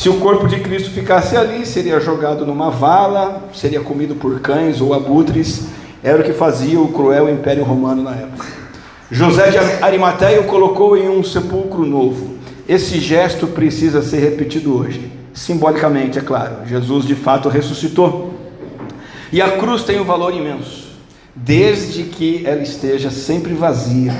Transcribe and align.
Se 0.00 0.08
o 0.08 0.14
corpo 0.14 0.48
de 0.48 0.58
Cristo 0.60 0.88
ficasse 0.88 1.36
ali, 1.36 1.66
seria 1.66 2.00
jogado 2.00 2.46
numa 2.46 2.70
vala, 2.70 3.50
seria 3.52 3.82
comido 3.82 4.14
por 4.14 4.40
cães 4.40 4.80
ou 4.80 4.94
abutres, 4.94 5.66
era 6.02 6.22
o 6.22 6.24
que 6.24 6.32
fazia 6.32 6.80
o 6.80 6.88
cruel 6.90 7.28
Império 7.28 7.62
Romano 7.64 8.02
na 8.02 8.12
época. 8.12 8.46
José 9.10 9.50
de 9.50 9.58
Arimateia 9.58 10.40
o 10.40 10.44
colocou 10.44 10.96
em 10.96 11.06
um 11.10 11.22
sepulcro 11.22 11.84
novo. 11.84 12.38
Esse 12.66 12.98
gesto 12.98 13.46
precisa 13.48 14.00
ser 14.00 14.20
repetido 14.20 14.74
hoje. 14.74 15.12
Simbolicamente, 15.34 16.18
é 16.18 16.22
claro. 16.22 16.66
Jesus 16.66 17.04
de 17.04 17.14
fato 17.14 17.50
ressuscitou. 17.50 18.32
E 19.30 19.42
a 19.42 19.50
cruz 19.58 19.82
tem 19.82 20.00
um 20.00 20.04
valor 20.04 20.34
imenso, 20.34 20.92
desde 21.34 22.04
que 22.04 22.40
ela 22.46 22.62
esteja 22.62 23.10
sempre 23.10 23.52
vazia, 23.52 24.14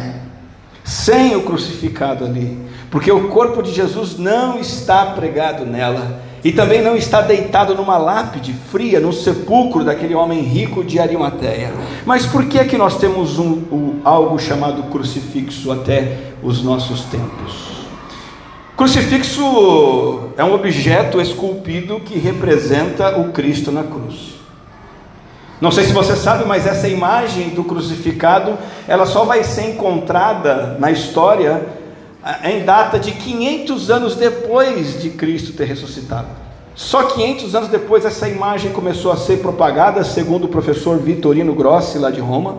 sem 0.85 1.35
o 1.37 1.41
crucificado 1.41 2.27
ali, 2.27 2.69
porque 2.91 3.11
o 3.13 3.29
corpo 3.29 3.63
de 3.63 3.73
Jesus 3.73 4.19
não 4.19 4.59
está 4.59 5.07
pregado 5.07 5.65
nela 5.65 6.21
e 6.43 6.51
também 6.51 6.83
não 6.83 6.97
está 6.97 7.21
deitado 7.21 7.75
numa 7.75 7.99
lápide 7.99 8.53
fria, 8.53 8.99
no 8.99 9.13
sepulcro 9.13 9.85
daquele 9.85 10.15
homem 10.15 10.41
rico 10.41 10.83
de 10.83 10.99
Arimateia. 10.99 11.73
Mas 12.05 12.27
por 12.27 12.47
que 12.47 12.59
é 12.59 12.65
que 12.65 12.79
nós 12.79 12.97
temos 12.97 13.39
um, 13.39 13.63
um, 13.71 14.01
algo 14.05 14.39
chamado 14.39 14.85
crucifixo 14.85 15.71
até 15.71 16.33
os 16.43 16.63
nossos 16.63 17.05
tempos? 17.05 17.71
Crucifixo 18.77 20.31
é 20.39 20.43
um 20.43 20.55
objeto 20.55 21.21
esculpido 21.21 22.01
que 22.01 22.19
representa 22.19 23.21
o 23.21 23.31
Cristo 23.31 23.71
na 23.71 23.85
cruz. 23.85 24.41
Não 25.61 25.71
sei 25.71 25.85
se 25.85 25.93
você 25.93 26.17
sabe, 26.17 26.47
mas 26.47 26.67
essa 26.67 26.89
imagem 26.89 27.51
do 27.51 27.63
crucificado, 27.63 28.57
ela 28.89 29.05
só 29.05 29.27
vai 29.27 29.45
ser 29.45 29.69
encontrada 29.69 30.79
na 30.81 30.91
história 30.91 31.80
em 32.45 32.65
data 32.65 32.99
de 32.99 33.13
500 33.13 33.91
anos 33.91 34.15
depois 34.15 35.01
de 35.01 35.11
Cristo 35.11 35.53
ter 35.53 35.65
ressuscitado. 35.65 36.29
Só 36.75 37.05
500 37.05 37.55
anos 37.55 37.69
depois 37.69 38.05
essa 38.05 38.29
imagem 38.29 38.73
começou 38.73 39.13
a 39.13 39.17
ser 39.17 39.39
propagada, 39.39 40.05
segundo 40.05 40.45
o 40.45 40.49
professor 40.49 40.99
Vitorino 40.99 41.55
Grossi, 41.55 41.99
lá 41.99 42.11
de 42.11 42.21
Roma. 42.21 42.59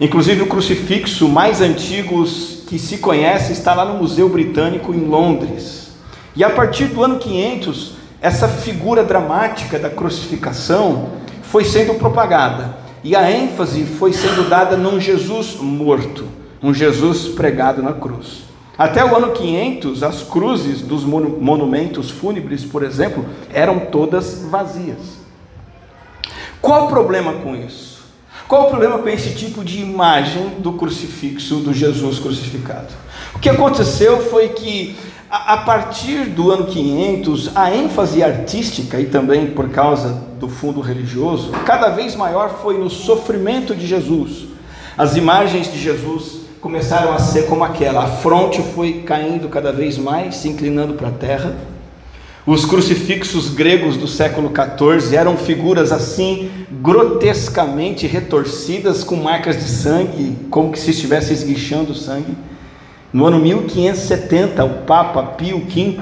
Inclusive 0.00 0.42
o 0.42 0.46
crucifixo 0.46 1.28
mais 1.28 1.60
antigo 1.60 2.24
que 2.68 2.78
se 2.78 2.98
conhece 2.98 3.52
está 3.52 3.74
lá 3.74 3.84
no 3.84 3.94
Museu 3.94 4.28
Britânico 4.28 4.94
em 4.94 5.00
Londres. 5.00 5.90
E 6.36 6.44
a 6.44 6.50
partir 6.50 6.86
do 6.86 7.02
ano 7.02 7.18
500, 7.18 7.94
essa 8.20 8.46
figura 8.46 9.02
dramática 9.02 9.78
da 9.78 9.90
crucificação 9.90 11.10
foi 11.42 11.64
sendo 11.64 11.94
propagada. 11.94 12.76
E 13.02 13.16
a 13.16 13.30
ênfase 13.30 13.84
foi 13.84 14.12
sendo 14.12 14.48
dada 14.48 14.76
num 14.76 15.00
Jesus 15.00 15.56
morto, 15.60 16.26
um 16.62 16.74
Jesus 16.74 17.28
pregado 17.28 17.82
na 17.82 17.92
cruz. 17.92 18.47
Até 18.78 19.04
o 19.04 19.16
ano 19.16 19.32
500, 19.32 20.04
as 20.04 20.22
cruzes 20.22 20.82
dos 20.82 21.02
monumentos 21.02 22.10
fúnebres, 22.10 22.64
por 22.64 22.84
exemplo, 22.84 23.26
eram 23.52 23.80
todas 23.80 24.44
vazias. 24.48 25.18
Qual 26.62 26.86
o 26.86 26.88
problema 26.88 27.32
com 27.32 27.56
isso? 27.56 27.98
Qual 28.46 28.66
o 28.66 28.70
problema 28.70 28.98
com 28.98 29.08
esse 29.08 29.34
tipo 29.34 29.64
de 29.64 29.80
imagem 29.80 30.60
do 30.60 30.74
crucifixo, 30.74 31.56
do 31.56 31.74
Jesus 31.74 32.20
crucificado? 32.20 32.86
O 33.34 33.40
que 33.40 33.48
aconteceu 33.48 34.20
foi 34.30 34.50
que, 34.50 34.96
a 35.28 35.56
partir 35.56 36.26
do 36.26 36.52
ano 36.52 36.66
500, 36.66 37.56
a 37.56 37.74
ênfase 37.74 38.22
artística 38.22 39.00
e 39.00 39.06
também 39.06 39.48
por 39.48 39.70
causa 39.70 40.10
do 40.38 40.48
fundo 40.48 40.80
religioso, 40.80 41.50
cada 41.66 41.88
vez 41.88 42.14
maior 42.14 42.60
foi 42.62 42.78
no 42.78 42.88
sofrimento 42.88 43.74
de 43.74 43.88
Jesus. 43.88 44.46
As 44.96 45.16
imagens 45.16 45.70
de 45.72 45.80
Jesus 45.80 46.47
começaram 46.60 47.12
a 47.12 47.18
ser 47.18 47.46
como 47.46 47.64
aquela. 47.64 48.04
A 48.04 48.08
fronte 48.08 48.62
foi 48.74 49.02
caindo 49.04 49.48
cada 49.48 49.72
vez 49.72 49.96
mais, 49.96 50.36
se 50.36 50.48
inclinando 50.48 50.94
para 50.94 51.08
a 51.08 51.12
terra. 51.12 51.56
Os 52.46 52.64
crucifixos 52.64 53.50
gregos 53.50 53.96
do 53.96 54.08
século 54.08 54.50
XIV 54.50 55.14
eram 55.14 55.36
figuras 55.36 55.92
assim, 55.92 56.50
grotescamente 56.70 58.06
retorcidas, 58.06 59.04
com 59.04 59.16
marcas 59.16 59.56
de 59.56 59.68
sangue, 59.68 60.36
como 60.50 60.72
que 60.72 60.78
se 60.78 60.90
estivesse 60.90 61.32
esguichando 61.32 61.94
sangue. 61.94 62.34
No 63.12 63.26
ano 63.26 63.38
1570, 63.38 64.64
o 64.64 64.70
Papa 64.84 65.22
Pio 65.22 65.58
V 65.58 65.98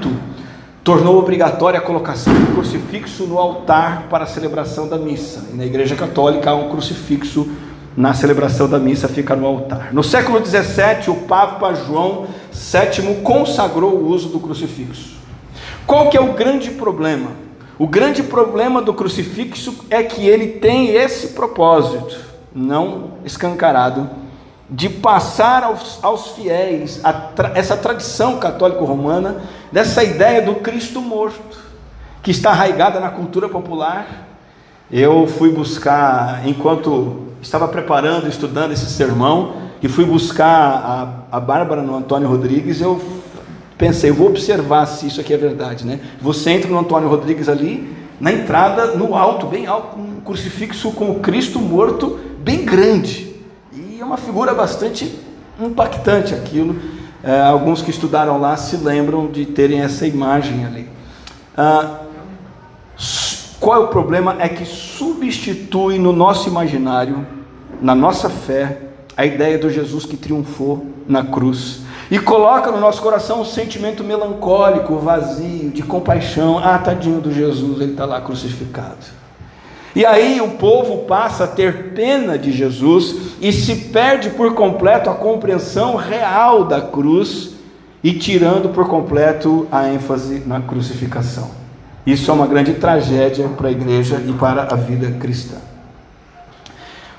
tornou 0.83 1.19
obrigatória 1.19 1.79
a 1.79 1.83
colocação 1.83 2.33
do 2.33 2.53
crucifixo 2.53 3.25
no 3.25 3.37
altar 3.37 4.07
para 4.09 4.23
a 4.23 4.27
celebração 4.27 4.87
da 4.87 4.97
missa. 4.97 5.47
E 5.51 5.57
na 5.57 5.65
Igreja 5.65 5.97
Católica 5.97 6.51
há 6.51 6.55
um 6.55 6.69
crucifixo 6.69 7.45
na 7.97 8.13
celebração 8.13 8.69
da 8.69 8.77
missa 8.77 9.07
fica 9.07 9.35
no 9.35 9.47
altar. 9.47 9.91
No 9.91 10.03
século 10.03 10.39
17, 10.39 11.09
o 11.09 11.15
Papa 11.15 11.73
João 11.73 12.27
VII 12.53 13.21
consagrou 13.23 13.95
o 13.95 14.09
uso 14.09 14.29
do 14.29 14.39
crucifixo. 14.39 15.17
Qual 15.87 16.07
que 16.07 16.15
é 16.15 16.21
o 16.21 16.33
grande 16.33 16.69
problema? 16.69 17.31
O 17.79 17.87
grande 17.87 18.21
problema 18.21 18.83
do 18.83 18.93
crucifixo 18.93 19.85
é 19.89 20.03
que 20.03 20.27
ele 20.27 20.59
tem 20.59 20.89
esse 20.89 21.29
propósito, 21.29 22.15
não 22.53 23.13
escancarado, 23.25 24.07
de 24.69 24.89
passar 24.89 25.63
aos, 25.63 26.03
aos 26.03 26.27
fiéis 26.29 27.01
tra, 27.35 27.53
essa 27.55 27.75
tradição 27.75 28.37
católico-romana 28.37 29.41
dessa 29.71 30.03
ideia 30.03 30.41
do 30.41 30.55
Cristo 30.55 31.01
morto, 31.01 31.57
que 32.21 32.29
está 32.29 32.51
arraigada 32.51 32.99
na 32.99 33.09
cultura 33.09 33.49
popular. 33.49 34.27
Eu 34.91 35.25
fui 35.25 35.51
buscar, 35.51 36.47
enquanto 36.47 37.26
estava 37.41 37.67
preparando, 37.67 38.27
estudando 38.27 38.71
esse 38.71 38.85
sermão 38.85 39.67
e 39.81 39.87
fui 39.87 40.05
buscar 40.05 41.25
a, 41.31 41.37
a 41.37 41.39
Bárbara 41.39 41.81
no 41.81 41.95
Antônio 41.95 42.27
Rodrigues. 42.27 42.81
Eu 42.81 43.01
pensei, 43.77 44.09
eu 44.09 44.15
vou 44.15 44.27
observar 44.27 44.85
se 44.85 45.07
isso 45.07 45.21
aqui 45.21 45.33
é 45.33 45.37
verdade, 45.37 45.85
né? 45.85 45.99
Você 46.21 46.51
entra 46.51 46.69
no 46.69 46.79
Antônio 46.79 47.07
Rodrigues 47.09 47.47
ali, 47.47 47.95
na 48.19 48.31
entrada, 48.31 48.87
no 48.87 49.15
alto, 49.15 49.45
bem 49.45 49.67
alto, 49.67 49.99
um 49.99 50.21
crucifixo 50.21 50.91
com 50.91 51.11
o 51.11 51.19
Cristo 51.19 51.59
morto, 51.59 52.19
bem 52.39 52.65
grande. 52.65 53.35
E 53.71 53.99
é 53.99 54.03
uma 54.03 54.17
figura 54.17 54.53
bastante 54.53 55.19
impactante 55.59 56.33
aquilo. 56.33 56.75
É, 57.23 57.41
alguns 57.41 57.81
que 57.81 57.89
estudaram 57.89 58.39
lá 58.39 58.55
se 58.57 58.77
lembram 58.77 59.27
de 59.27 59.45
terem 59.45 59.81
essa 59.81 60.07
imagem 60.07 60.65
ali. 60.65 60.89
Ah, 61.55 62.01
qual 63.59 63.81
é 63.81 63.85
o 63.85 63.87
problema? 63.87 64.35
É 64.39 64.47
que 64.47 64.65
substitui 64.65 65.97
no 65.97 66.13
nosso 66.13 66.47
imaginário, 66.47 67.25
na 67.81 67.95
nossa 67.95 68.29
fé, 68.29 68.81
a 69.15 69.25
ideia 69.25 69.57
do 69.57 69.69
Jesus 69.69 70.05
que 70.05 70.15
triunfou 70.15 70.85
na 71.07 71.23
cruz 71.23 71.81
e 72.09 72.19
coloca 72.19 72.71
no 72.71 72.79
nosso 72.79 73.01
coração 73.01 73.41
um 73.41 73.45
sentimento 73.45 74.03
melancólico, 74.03 74.97
vazio, 74.97 75.71
de 75.71 75.81
compaixão. 75.81 76.59
Ah, 76.59 76.77
tadinho 76.77 77.19
do 77.19 77.33
Jesus, 77.33 77.81
ele 77.81 77.91
está 77.91 78.05
lá 78.05 78.21
crucificado. 78.21 79.17
E 79.95 80.05
aí 80.05 80.39
o 80.39 80.51
povo 80.51 81.05
passa 81.05 81.45
a 81.45 81.47
ter 81.47 81.93
pena 81.93 82.37
de 82.37 82.51
Jesus 82.51 83.33
e 83.41 83.51
se 83.51 83.75
perde 83.75 84.29
por 84.29 84.53
completo 84.53 85.09
a 85.09 85.15
compreensão 85.15 85.95
real 85.95 86.63
da 86.63 86.79
cruz 86.79 87.55
e 88.03 88.13
tirando 88.13 88.69
por 88.69 88.87
completo 88.87 89.67
a 89.71 89.89
ênfase 89.89 90.43
na 90.45 90.61
crucificação. 90.61 91.49
Isso 92.07 92.31
é 92.31 92.33
uma 92.33 92.47
grande 92.47 92.75
tragédia 92.75 93.49
para 93.49 93.67
a 93.67 93.71
igreja 93.71 94.23
e 94.25 94.31
para 94.31 94.63
a 94.71 94.75
vida 94.77 95.11
cristã. 95.19 95.57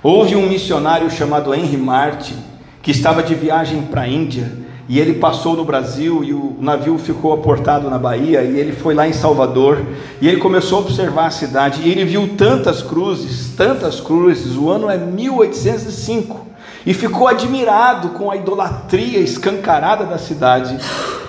Houve 0.03 0.35
um 0.35 0.49
missionário 0.49 1.11
chamado 1.11 1.55
Henry 1.55 1.77
Martin 1.77 2.37
que 2.81 2.91
estava 2.91 3.23
de 3.23 3.35
viagem 3.35 3.83
para 3.83 4.01
a 4.01 4.09
Índia 4.09 4.51
e 4.89 4.99
ele 4.99 5.17
passou 5.17 5.55
no 5.55 5.63
Brasil 5.63 6.25
e 6.25 6.33
o 6.33 6.57
navio 6.59 6.97
ficou 6.97 7.35
aportado 7.35 7.91
na 7.91 7.99
Bahia 7.99 8.41
e 8.41 8.59
ele 8.59 8.73
foi 8.73 8.95
lá 8.95 9.07
em 9.07 9.13
Salvador 9.13 9.85
e 10.23 10.27
ele 10.27 10.39
começou 10.39 10.79
a 10.79 10.81
observar 10.81 11.27
a 11.27 11.31
cidade 11.31 11.83
e 11.83 11.91
ele 11.91 12.07
viu 12.07 12.27
tantas 12.35 12.81
cruzes, 12.81 13.53
tantas 13.55 14.01
cruzes. 14.01 14.57
O 14.57 14.71
ano 14.71 14.89
é 14.89 14.97
1805 14.97 16.47
e 16.87 16.95
ficou 16.95 17.29
admirado 17.29 18.09
com 18.11 18.31
a 18.31 18.37
idolatria 18.37 19.19
escancarada 19.19 20.07
da 20.07 20.17
cidade. 20.17 20.79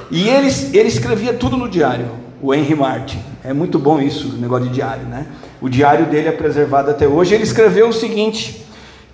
E 0.10 0.30
ele, 0.30 0.48
ele 0.72 0.88
escrevia 0.88 1.34
tudo 1.34 1.58
no 1.58 1.68
diário, 1.68 2.29
o 2.42 2.54
Henry 2.54 2.76
Martin. 2.76 3.20
É 3.44 3.54
muito 3.54 3.80
bom 3.80 4.00
isso, 4.00 4.30
o 4.30 4.34
negócio 4.34 4.68
de 4.68 4.74
diário, 4.74 5.06
né? 5.06 5.28
O 5.62 5.70
diário 5.70 6.06
dele 6.06 6.30
é 6.30 6.32
preservado 6.32 6.90
até 6.92 7.08
hoje. 7.08 7.34
Ele 7.34 7.44
escreveu 7.44 7.90
o 7.90 7.94
seguinte: 7.94 8.66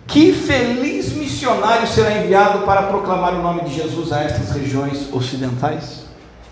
Que 0.07 0.31
feliz 0.31 1.13
missionário 1.13 1.87
será 1.87 2.17
enviado 2.17 2.59
para 2.65 2.83
proclamar 2.83 3.33
o 3.33 3.41
nome 3.41 3.61
de 3.61 3.73
Jesus 3.73 4.11
a 4.11 4.21
estas 4.21 4.51
regiões 4.51 5.09
ocidentais? 5.11 6.05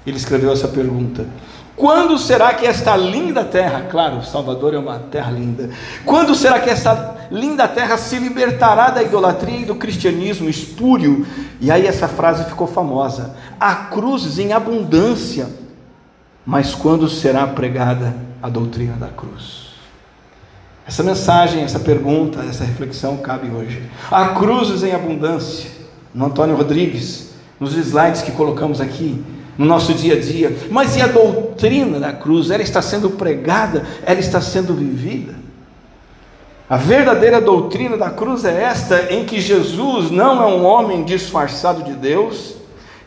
Ele 0.06 0.18
escreveu 0.18 0.52
essa 0.52 0.68
pergunta. 0.68 1.26
Quando 1.76 2.20
será 2.20 2.54
que 2.54 2.68
esta 2.68 2.96
linda 2.96 3.44
terra, 3.44 3.88
claro, 3.90 4.24
Salvador 4.24 4.76
é 4.76 4.78
uma 4.78 5.00
terra 5.00 5.32
linda, 5.32 5.72
quando 6.06 6.36
será 6.36 6.60
que 6.60 6.70
esta 6.70 7.16
linda 7.32 7.68
terra 7.68 7.98
se 7.98 8.18
libertará 8.18 8.92
da 8.92 9.02
idolatria 9.02 9.62
e 9.62 9.66
do 9.66 9.74
cristianismo 9.74 10.48
espúrio? 10.48 11.26
E 11.60 11.72
aí 11.72 11.88
essa 11.88 12.08
frase 12.08 12.46
ficou 12.46 12.68
famosa: 12.68 13.36
há 13.60 13.74
cruzes 13.74 14.38
em 14.38 14.54
abundância 14.54 15.63
mas 16.46 16.76
quando 16.76 17.10
será 17.10 17.48
pregada 17.48 18.16
a 18.42 18.50
doutrina 18.50 18.96
da 18.98 19.08
cruz? 19.08 19.74
Essa 20.86 21.02
mensagem, 21.02 21.64
essa 21.64 21.80
pergunta, 21.80 22.42
essa 22.42 22.66
reflexão 22.66 23.18
cabe 23.18 23.50
hoje. 23.50 23.82
Há 24.12 24.30
cruzes 24.30 24.84
em 24.84 24.94
abundância. 24.94 25.72
No 26.14 26.26
Antônio 26.26 26.56
Rodrigues, 26.56 27.34
nos 27.60 27.74
slides 27.76 28.22
que 28.22 28.32
colocamos 28.32 28.82
aqui, 28.82 29.24
no 29.58 29.66
nosso 29.66 29.94
dia 29.94 30.16
a 30.16 30.20
dia. 30.20 30.56
Mas 30.70 30.96
e 30.96 31.02
a 31.02 31.08
doutrina 31.08 32.00
da 32.00 32.12
cruz? 32.12 32.52
Ela 32.52 32.62
está 32.62 32.82
sendo 32.82 33.12
pregada, 33.12 33.86
ela 34.06 34.20
está 34.20 34.42
sendo 34.42 34.74
vivida. 34.74 35.36
A 36.70 36.78
verdadeira 36.78 37.40
doutrina 37.40 37.98
da 37.98 38.10
cruz 38.10 38.44
é 38.46 38.64
esta, 38.64 39.14
em 39.14 39.26
que 39.26 39.40
Jesus 39.40 40.12
não 40.12 40.42
é 40.42 40.48
um 40.48 40.66
homem 40.66 41.04
disfarçado 41.04 41.84
de 41.84 41.94
Deus, 41.94 42.56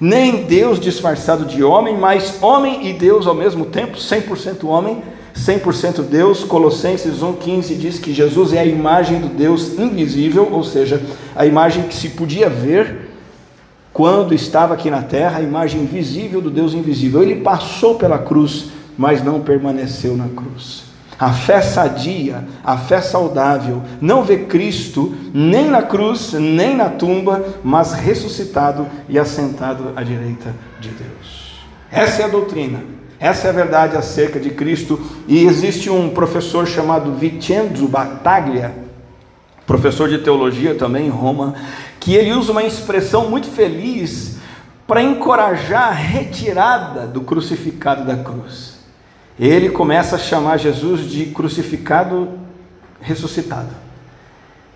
nem 0.00 0.44
Deus 0.44 0.78
disfarçado 0.78 1.44
de 1.44 1.62
homem, 1.62 1.96
mas 1.96 2.42
homem 2.42 2.88
e 2.88 2.92
Deus 2.92 3.26
ao 3.26 3.34
mesmo 3.34 3.66
tempo, 3.66 3.96
100% 3.96 4.64
homem, 4.64 5.02
100% 5.34 6.02
Deus. 6.02 6.44
Colossenses 6.44 7.20
1,15 7.20 7.76
diz 7.76 7.98
que 7.98 8.12
Jesus 8.12 8.52
é 8.52 8.60
a 8.60 8.64
imagem 8.66 9.20
do 9.20 9.28
Deus 9.28 9.78
invisível, 9.78 10.48
ou 10.50 10.62
seja, 10.62 11.02
a 11.34 11.46
imagem 11.46 11.84
que 11.84 11.94
se 11.94 12.10
podia 12.10 12.48
ver 12.48 13.10
quando 13.92 14.34
estava 14.34 14.74
aqui 14.74 14.90
na 14.90 15.02
terra, 15.02 15.38
a 15.38 15.42
imagem 15.42 15.86
visível 15.86 16.42
do 16.42 16.50
Deus 16.50 16.74
invisível. 16.74 17.22
Ele 17.22 17.36
passou 17.36 17.94
pela 17.94 18.18
cruz, 18.18 18.66
mas 18.96 19.24
não 19.24 19.40
permaneceu 19.40 20.16
na 20.16 20.28
cruz. 20.28 20.85
A 21.18 21.32
fé 21.32 21.62
sadia, 21.62 22.44
a 22.62 22.76
fé 22.76 23.00
saudável, 23.00 23.82
não 24.02 24.22
vê 24.22 24.38
Cristo 24.38 25.14
nem 25.32 25.70
na 25.70 25.82
cruz, 25.82 26.34
nem 26.34 26.76
na 26.76 26.90
tumba, 26.90 27.42
mas 27.64 27.94
ressuscitado 27.94 28.86
e 29.08 29.18
assentado 29.18 29.92
à 29.96 30.02
direita 30.02 30.54
de 30.78 30.90
Deus. 30.90 31.56
Essa 31.90 32.22
é 32.22 32.24
a 32.26 32.28
doutrina, 32.28 32.80
essa 33.18 33.46
é 33.46 33.50
a 33.50 33.54
verdade 33.54 33.96
acerca 33.96 34.38
de 34.38 34.50
Cristo. 34.50 35.00
E 35.26 35.44
existe 35.46 35.88
um 35.88 36.10
professor 36.10 36.66
chamado 36.66 37.14
Vincenzo 37.14 37.88
Battaglia, 37.88 38.74
professor 39.66 40.10
de 40.10 40.18
teologia 40.18 40.74
também 40.74 41.06
em 41.06 41.10
Roma, 41.10 41.54
que 41.98 42.14
ele 42.14 42.34
usa 42.34 42.52
uma 42.52 42.62
expressão 42.62 43.30
muito 43.30 43.48
feliz 43.48 44.36
para 44.86 45.02
encorajar 45.02 45.88
a 45.88 45.92
retirada 45.92 47.06
do 47.06 47.22
crucificado 47.22 48.04
da 48.04 48.16
cruz 48.16 48.75
ele 49.38 49.70
começa 49.70 50.16
a 50.16 50.18
chamar 50.18 50.56
Jesus 50.58 51.10
de 51.10 51.26
crucificado 51.26 52.28
ressuscitado. 53.00 53.70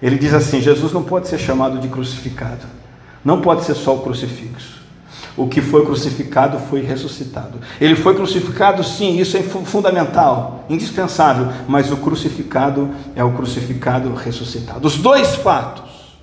Ele 0.00 0.16
diz 0.16 0.32
assim: 0.32 0.60
Jesus 0.60 0.92
não 0.92 1.02
pode 1.02 1.28
ser 1.28 1.38
chamado 1.38 1.78
de 1.78 1.88
crucificado, 1.88 2.66
não 3.24 3.40
pode 3.40 3.64
ser 3.64 3.74
só 3.74 3.94
o 3.94 4.02
crucifixo. 4.02 4.80
O 5.36 5.48
que 5.48 5.60
foi 5.60 5.84
crucificado 5.84 6.58
foi 6.58 6.82
ressuscitado. 6.82 7.60
Ele 7.80 7.94
foi 7.94 8.14
crucificado, 8.14 8.82
sim, 8.82 9.18
isso 9.18 9.36
é 9.36 9.42
fundamental, 9.42 10.64
indispensável, 10.68 11.48
mas 11.68 11.90
o 11.90 11.96
crucificado 11.98 12.90
é 13.14 13.22
o 13.22 13.32
crucificado 13.32 14.12
ressuscitado. 14.12 14.86
Os 14.86 14.96
dois 14.96 15.36
fatos, 15.36 16.18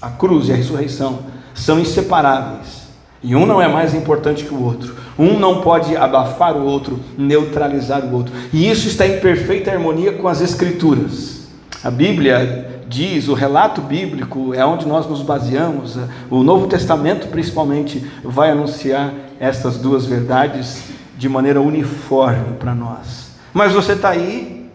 a 0.00 0.10
cruz 0.10 0.48
e 0.48 0.52
a 0.52 0.56
ressurreição, 0.56 1.20
são 1.54 1.80
inseparáveis. 1.80 2.81
E 3.22 3.36
um 3.36 3.46
não 3.46 3.62
é 3.62 3.68
mais 3.68 3.94
importante 3.94 4.44
que 4.44 4.52
o 4.52 4.62
outro. 4.62 4.96
Um 5.18 5.38
não 5.38 5.60
pode 5.60 5.96
abafar 5.96 6.56
o 6.56 6.64
outro, 6.64 6.98
neutralizar 7.16 8.04
o 8.04 8.12
outro. 8.12 8.32
E 8.52 8.68
isso 8.68 8.88
está 8.88 9.06
em 9.06 9.20
perfeita 9.20 9.70
harmonia 9.70 10.12
com 10.12 10.26
as 10.26 10.40
Escrituras. 10.40 11.42
A 11.84 11.90
Bíblia 11.90 12.82
diz, 12.88 13.28
o 13.28 13.34
relato 13.34 13.80
bíblico 13.80 14.52
é 14.54 14.64
onde 14.64 14.86
nós 14.86 15.06
nos 15.06 15.22
baseamos. 15.22 15.96
O 16.30 16.42
Novo 16.42 16.66
Testamento, 16.66 17.28
principalmente, 17.28 18.04
vai 18.24 18.50
anunciar 18.50 19.12
estas 19.40 19.78
duas 19.78 20.04
verdades 20.04 20.84
de 21.16 21.28
maneira 21.28 21.60
uniforme 21.60 22.56
para 22.58 22.74
nós. 22.74 23.32
Mas 23.52 23.72
você 23.72 23.92
está 23.92 24.10
aí, 24.10 24.70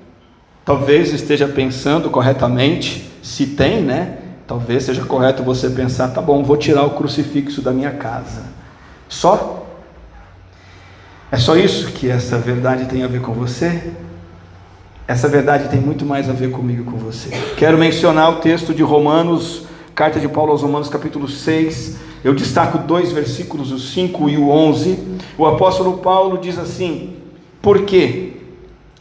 talvez 0.64 1.14
esteja 1.14 1.48
pensando 1.48 2.10
corretamente, 2.10 3.10
se 3.22 3.48
tem, 3.48 3.82
né? 3.82 4.18
Talvez 4.48 4.84
seja 4.84 5.04
correto 5.04 5.44
você 5.44 5.70
pensar, 5.70 6.08
tá 6.08 6.22
bom, 6.22 6.42
vou 6.42 6.56
tirar 6.56 6.84
o 6.86 6.92
crucifixo 6.92 7.62
da 7.62 7.72
minha 7.72 7.92
casa. 7.92 8.44
Só? 9.10 9.68
É 11.30 11.36
só 11.36 11.58
isso 11.58 11.92
que 11.92 12.10
essa 12.10 12.38
verdade 12.38 12.86
tem 12.86 13.04
a 13.04 13.08
ver 13.08 13.22
com 13.22 13.34
você? 13.34 13.92
Essa 15.06 15.28
verdade 15.28 15.68
tem 15.68 15.82
muito 15.82 16.06
mais 16.06 16.30
a 16.30 16.34
ver 16.34 16.52
comigo 16.52 16.82
e 16.82 16.86
com 16.86 16.98
você. 16.98 17.30
Quero 17.58 17.78
mencionar 17.78 18.32
o 18.32 18.36
texto 18.38 18.74
de 18.74 18.84
Romanos, 18.84 19.64
carta 19.94 20.18
de 20.18 20.30
Paulo 20.30 20.54
aos 20.54 20.62
Romanos, 20.62 20.88
capítulo 20.88 21.28
6. 21.28 21.98
Eu 22.24 22.34
destaco 22.34 22.78
dois 22.78 23.12
versículos, 23.12 23.72
o 23.74 23.80
5 23.80 24.30
e 24.30 24.38
o 24.38 24.50
11. 24.50 25.20
O 25.38 25.46
apóstolo 25.46 25.98
Paulo 25.98 26.38
diz 26.38 26.58
assim: 26.58 27.18
Porque 27.62 28.38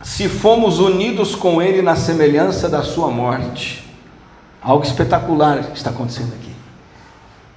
se 0.02 0.28
fomos 0.28 0.80
unidos 0.80 1.36
com 1.36 1.62
ele 1.62 1.82
na 1.82 1.94
semelhança 1.94 2.68
da 2.68 2.82
sua 2.82 3.08
morte, 3.08 3.85
Algo 4.66 4.84
espetacular 4.84 5.70
está 5.76 5.90
acontecendo 5.90 6.32
aqui. 6.34 6.50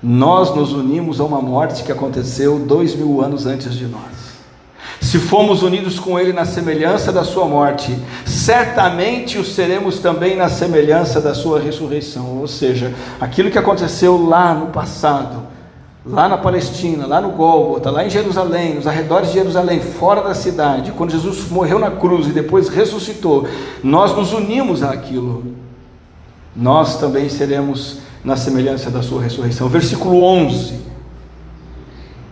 Nós 0.02 0.54
nos 0.54 0.74
unimos 0.74 1.20
a 1.20 1.24
uma 1.24 1.42
morte 1.42 1.82
que 1.82 1.92
aconteceu 1.92 2.60
dois 2.60 2.94
mil 2.94 3.20
anos 3.20 3.48
antes 3.48 3.74
de 3.74 3.88
nós. 3.88 4.30
Se 5.02 5.18
fomos 5.18 5.64
unidos 5.64 5.98
com 5.98 6.20
Ele 6.20 6.32
na 6.32 6.46
semelhança 6.46 7.12
da 7.12 7.24
Sua 7.24 7.46
morte, 7.46 7.98
certamente 8.28 9.40
o 9.40 9.44
seremos 9.44 9.98
também 9.98 10.36
na 10.36 10.50
semelhança 10.50 11.20
da 11.20 11.34
Sua 11.34 11.60
ressurreição. 11.60 12.38
Ou 12.38 12.48
seja, 12.48 12.94
aquilo 13.20 13.50
que 13.50 13.58
aconteceu 13.58 14.24
lá 14.24 14.54
no 14.54 14.68
passado, 14.68 15.48
lá 16.06 16.30
na 16.30 16.38
Palestina, 16.38 17.08
lá 17.08 17.20
no 17.20 17.32
Gólgota, 17.32 17.90
lá 17.90 18.06
em 18.06 18.10
Jerusalém, 18.12 18.76
nos 18.76 18.86
arredores 18.86 19.30
de 19.30 19.40
Jerusalém, 19.40 19.80
fora 19.80 20.22
da 20.22 20.36
cidade, 20.36 20.92
quando 20.92 21.10
Jesus 21.10 21.50
morreu 21.50 21.80
na 21.80 21.90
cruz 21.90 22.28
e 22.28 22.34
depois 22.34 22.70
ressuscitou, 22.70 23.48
nós 23.84 24.16
nos 24.16 24.32
unimos 24.32 24.84
àquilo 24.84 25.69
nós 26.56 27.00
também 27.00 27.30
seremos 27.30 28.00
na 28.24 28.36
semelhança 28.36 28.90
da 28.90 29.02
sua 29.02 29.22
ressurreição. 29.22 29.68
Versículo 29.70 30.24
11. 30.24 30.80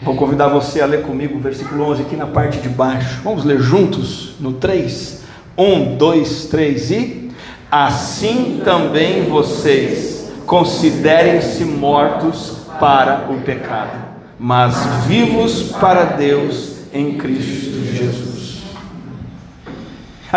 Vou 0.01 0.15
convidar 0.15 0.47
você 0.47 0.81
a 0.81 0.85
ler 0.85 1.03
comigo 1.03 1.37
o 1.37 1.41
versículo 1.41 1.83
11 1.85 2.03
aqui 2.03 2.15
na 2.15 2.27
parte 2.27 2.59
de 2.59 2.69
baixo. 2.69 3.21
Vamos 3.23 3.43
ler 3.43 3.59
juntos 3.59 4.35
no 4.39 4.53
3. 4.53 5.23
1, 5.57 5.97
2, 5.97 6.45
3 6.45 6.91
e. 6.91 7.31
Assim 7.69 8.61
também 8.63 9.23
vocês 9.23 10.31
considerem-se 10.45 11.65
mortos 11.65 12.57
para 12.79 13.27
o 13.29 13.41
pecado, 13.41 13.97
mas 14.39 14.75
vivos 15.05 15.63
para 15.73 16.05
Deus 16.05 16.77
em 16.93 17.17
Cristo 17.17 17.83
Jesus. 17.93 18.36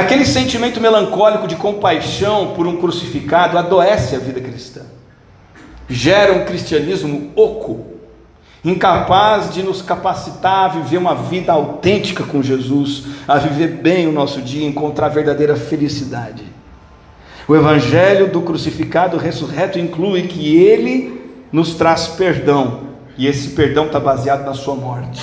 Aquele 0.01 0.25
sentimento 0.25 0.81
melancólico 0.81 1.47
de 1.47 1.57
compaixão 1.57 2.55
por 2.55 2.67
um 2.67 2.79
crucificado 2.79 3.59
adoece 3.59 4.17
a 4.17 4.19
vida 4.19 4.41
cristã, 4.41 4.81
gera 5.91 6.33
um 6.33 6.47
cristianismo 6.47 7.31
oco, 7.37 7.85
incapaz 8.65 9.53
de 9.53 9.63
nos 9.63 9.83
capacitar 9.83 10.65
a 10.65 10.69
viver 10.69 10.97
uma 10.97 11.15
vida 11.15 11.53
autêntica 11.53 12.25
com 12.25 12.43
Jesus, 12.43 13.09
a 13.29 13.37
viver 13.37 13.83
bem 13.83 14.07
o 14.07 14.13
nosso 14.13 14.41
dia, 14.41 14.67
encontrar 14.67 15.11
verdadeira 15.11 15.55
felicidade. 15.55 16.45
O 17.47 17.55
evangelho 17.55 18.29
do 18.29 18.41
crucificado 18.41 19.19
ressurreto 19.19 19.79
inclui 19.79 20.23
que 20.23 20.57
ele 20.57 21.31
nos 21.53 21.75
traz 21.75 22.09
perdão, 22.09 22.85
e 23.19 23.27
esse 23.27 23.51
perdão 23.51 23.85
está 23.85 24.01
baseado 24.01 24.47
na 24.47 24.55
sua 24.55 24.75
morte. 24.75 25.23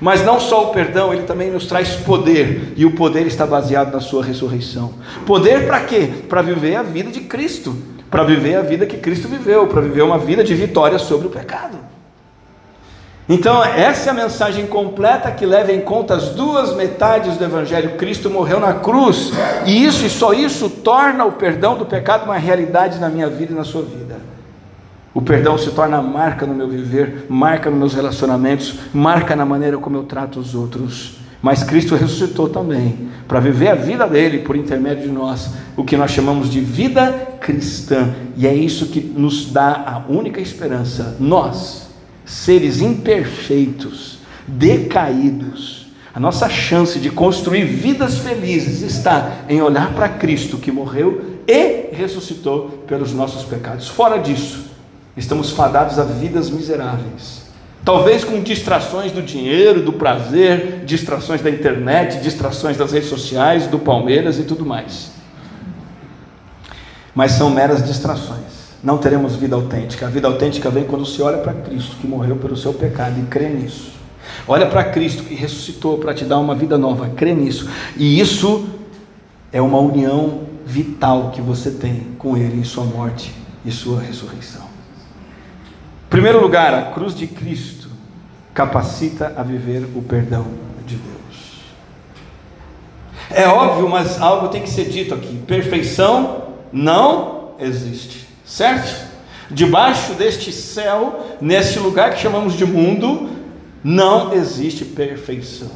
Mas 0.00 0.24
não 0.24 0.38
só 0.38 0.64
o 0.64 0.72
perdão, 0.72 1.12
ele 1.12 1.24
também 1.24 1.50
nos 1.50 1.66
traz 1.66 1.96
poder, 1.96 2.72
e 2.76 2.84
o 2.84 2.92
poder 2.92 3.26
está 3.26 3.44
baseado 3.44 3.92
na 3.92 4.00
sua 4.00 4.24
ressurreição. 4.24 4.94
Poder 5.26 5.66
para 5.66 5.80
quê? 5.80 6.08
Para 6.28 6.40
viver 6.40 6.76
a 6.76 6.82
vida 6.82 7.10
de 7.10 7.20
Cristo, 7.22 7.76
para 8.10 8.22
viver 8.22 8.54
a 8.56 8.62
vida 8.62 8.86
que 8.86 8.96
Cristo 8.96 9.26
viveu, 9.26 9.66
para 9.66 9.80
viver 9.80 10.02
uma 10.02 10.18
vida 10.18 10.44
de 10.44 10.54
vitória 10.54 10.98
sobre 10.98 11.26
o 11.26 11.30
pecado. 11.30 11.78
Então, 13.28 13.62
essa 13.62 14.08
é 14.08 14.10
a 14.10 14.14
mensagem 14.14 14.66
completa 14.66 15.30
que 15.30 15.44
leva 15.44 15.70
em 15.70 15.82
conta 15.82 16.14
as 16.14 16.30
duas 16.30 16.74
metades 16.74 17.36
do 17.36 17.44
Evangelho. 17.44 17.96
Cristo 17.96 18.30
morreu 18.30 18.58
na 18.58 18.72
cruz, 18.72 19.32
e 19.66 19.84
isso 19.84 20.06
e 20.06 20.08
só 20.08 20.32
isso 20.32 20.70
torna 20.70 21.26
o 21.26 21.32
perdão 21.32 21.76
do 21.76 21.84
pecado 21.84 22.24
uma 22.24 22.38
realidade 22.38 22.98
na 22.98 23.10
minha 23.10 23.28
vida 23.28 23.52
e 23.52 23.56
na 23.56 23.64
sua 23.64 23.82
vida. 23.82 24.16
O 25.18 25.20
perdão 25.20 25.58
se 25.58 25.72
torna 25.72 26.00
marca 26.00 26.46
no 26.46 26.54
meu 26.54 26.68
viver, 26.68 27.26
marca 27.28 27.68
nos 27.68 27.78
meus 27.80 27.94
relacionamentos, 27.94 28.76
marca 28.94 29.34
na 29.34 29.44
maneira 29.44 29.76
como 29.76 29.96
eu 29.96 30.04
trato 30.04 30.38
os 30.38 30.54
outros. 30.54 31.16
Mas 31.42 31.64
Cristo 31.64 31.96
ressuscitou 31.96 32.48
também, 32.48 33.08
para 33.26 33.40
viver 33.40 33.66
a 33.66 33.74
vida 33.74 34.06
dele 34.06 34.38
por 34.38 34.54
intermédio 34.54 35.08
de 35.08 35.12
nós, 35.12 35.54
o 35.76 35.82
que 35.82 35.96
nós 35.96 36.12
chamamos 36.12 36.48
de 36.48 36.60
vida 36.60 37.10
cristã. 37.40 38.14
E 38.36 38.46
é 38.46 38.54
isso 38.54 38.86
que 38.86 39.00
nos 39.00 39.50
dá 39.50 39.72
a 39.88 40.04
única 40.08 40.40
esperança. 40.40 41.16
Nós, 41.18 41.88
seres 42.24 42.80
imperfeitos, 42.80 44.20
decaídos, 44.46 45.88
a 46.14 46.20
nossa 46.20 46.48
chance 46.48 46.96
de 47.00 47.10
construir 47.10 47.64
vidas 47.64 48.18
felizes 48.18 48.82
está 48.82 49.38
em 49.48 49.60
olhar 49.60 49.92
para 49.94 50.08
Cristo 50.08 50.58
que 50.58 50.70
morreu 50.70 51.40
e 51.44 51.92
ressuscitou 51.92 52.84
pelos 52.86 53.12
nossos 53.12 53.42
pecados. 53.42 53.88
Fora 53.88 54.18
disso, 54.18 54.67
estamos 55.18 55.50
fadados 55.50 55.98
a 55.98 56.04
vidas 56.04 56.48
miseráveis. 56.48 57.48
Talvez 57.84 58.22
com 58.22 58.42
distrações 58.42 59.12
do 59.12 59.22
dinheiro, 59.22 59.82
do 59.82 59.92
prazer, 59.92 60.84
distrações 60.84 61.40
da 61.40 61.50
internet, 61.50 62.20
distrações 62.20 62.76
das 62.76 62.92
redes 62.92 63.08
sociais, 63.08 63.66
do 63.66 63.78
Palmeiras 63.78 64.38
e 64.38 64.42
tudo 64.42 64.64
mais. 64.64 65.10
Mas 67.14 67.32
são 67.32 67.50
meras 67.50 67.82
distrações. 67.84 68.58
Não 68.82 68.98
teremos 68.98 69.34
vida 69.34 69.56
autêntica. 69.56 70.06
A 70.06 70.10
vida 70.10 70.28
autêntica 70.28 70.70
vem 70.70 70.84
quando 70.84 71.04
se 71.04 71.20
olha 71.20 71.38
para 71.38 71.52
Cristo, 71.52 71.96
que 71.96 72.06
morreu 72.06 72.36
pelo 72.36 72.56
seu 72.56 72.72
pecado, 72.72 73.18
e 73.18 73.24
crê 73.24 73.48
nisso. 73.48 73.92
Olha 74.46 74.66
para 74.66 74.84
Cristo 74.84 75.24
que 75.24 75.34
ressuscitou 75.34 75.98
para 75.98 76.14
te 76.14 76.24
dar 76.24 76.38
uma 76.38 76.54
vida 76.54 76.78
nova, 76.78 77.08
crê 77.08 77.34
nisso. 77.34 77.68
E 77.96 78.20
isso 78.20 78.68
é 79.52 79.60
uma 79.60 79.78
união 79.78 80.42
vital 80.64 81.30
que 81.30 81.40
você 81.40 81.70
tem 81.70 82.08
com 82.18 82.36
Ele 82.36 82.60
em 82.60 82.64
sua 82.64 82.84
morte 82.84 83.34
e 83.64 83.72
sua 83.72 84.00
ressurreição. 84.00 84.67
Primeiro 86.08 86.40
lugar, 86.40 86.72
a 86.72 86.82
cruz 86.92 87.14
de 87.14 87.26
Cristo 87.26 87.90
capacita 88.54 89.34
a 89.36 89.42
viver 89.42 89.84
o 89.94 90.02
perdão 90.02 90.46
de 90.86 90.96
Deus. 90.96 91.18
É 93.30 93.46
óbvio, 93.46 93.88
mas 93.88 94.20
algo 94.20 94.48
tem 94.48 94.62
que 94.62 94.70
ser 94.70 94.86
dito 94.86 95.14
aqui: 95.14 95.36
perfeição 95.46 96.44
não 96.72 97.50
existe, 97.58 98.26
certo? 98.44 99.06
Debaixo 99.50 100.14
deste 100.14 100.50
céu, 100.52 101.36
neste 101.40 101.78
lugar 101.78 102.12
que 102.12 102.20
chamamos 102.20 102.54
de 102.54 102.64
mundo, 102.64 103.30
não 103.84 104.32
existe 104.32 104.84
perfeição. 104.84 105.70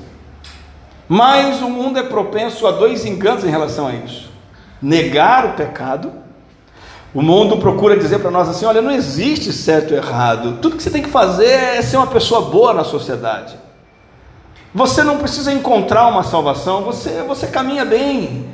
Mas 1.08 1.60
o 1.60 1.68
mundo 1.68 1.98
é 1.98 2.02
propenso 2.02 2.66
a 2.66 2.70
dois 2.70 3.04
enganos 3.04 3.44
em 3.44 3.50
relação 3.50 3.86
a 3.86 3.94
isso: 3.94 4.30
negar 4.80 5.44
o 5.44 5.52
pecado. 5.52 6.21
O 7.14 7.20
mundo 7.20 7.58
procura 7.58 7.96
dizer 7.96 8.20
para 8.20 8.30
nós 8.30 8.48
assim: 8.48 8.64
olha, 8.64 8.80
não 8.80 8.90
existe 8.90 9.52
certo 9.52 9.92
e 9.92 9.96
errado. 9.96 10.58
Tudo 10.62 10.76
que 10.76 10.82
você 10.82 10.90
tem 10.90 11.02
que 11.02 11.10
fazer 11.10 11.46
é 11.46 11.82
ser 11.82 11.98
uma 11.98 12.06
pessoa 12.06 12.42
boa 12.42 12.72
na 12.72 12.84
sociedade. 12.84 13.54
Você 14.74 15.02
não 15.02 15.18
precisa 15.18 15.52
encontrar 15.52 16.06
uma 16.06 16.22
salvação, 16.22 16.82
você, 16.82 17.22
você 17.22 17.46
caminha 17.46 17.84
bem. 17.84 18.46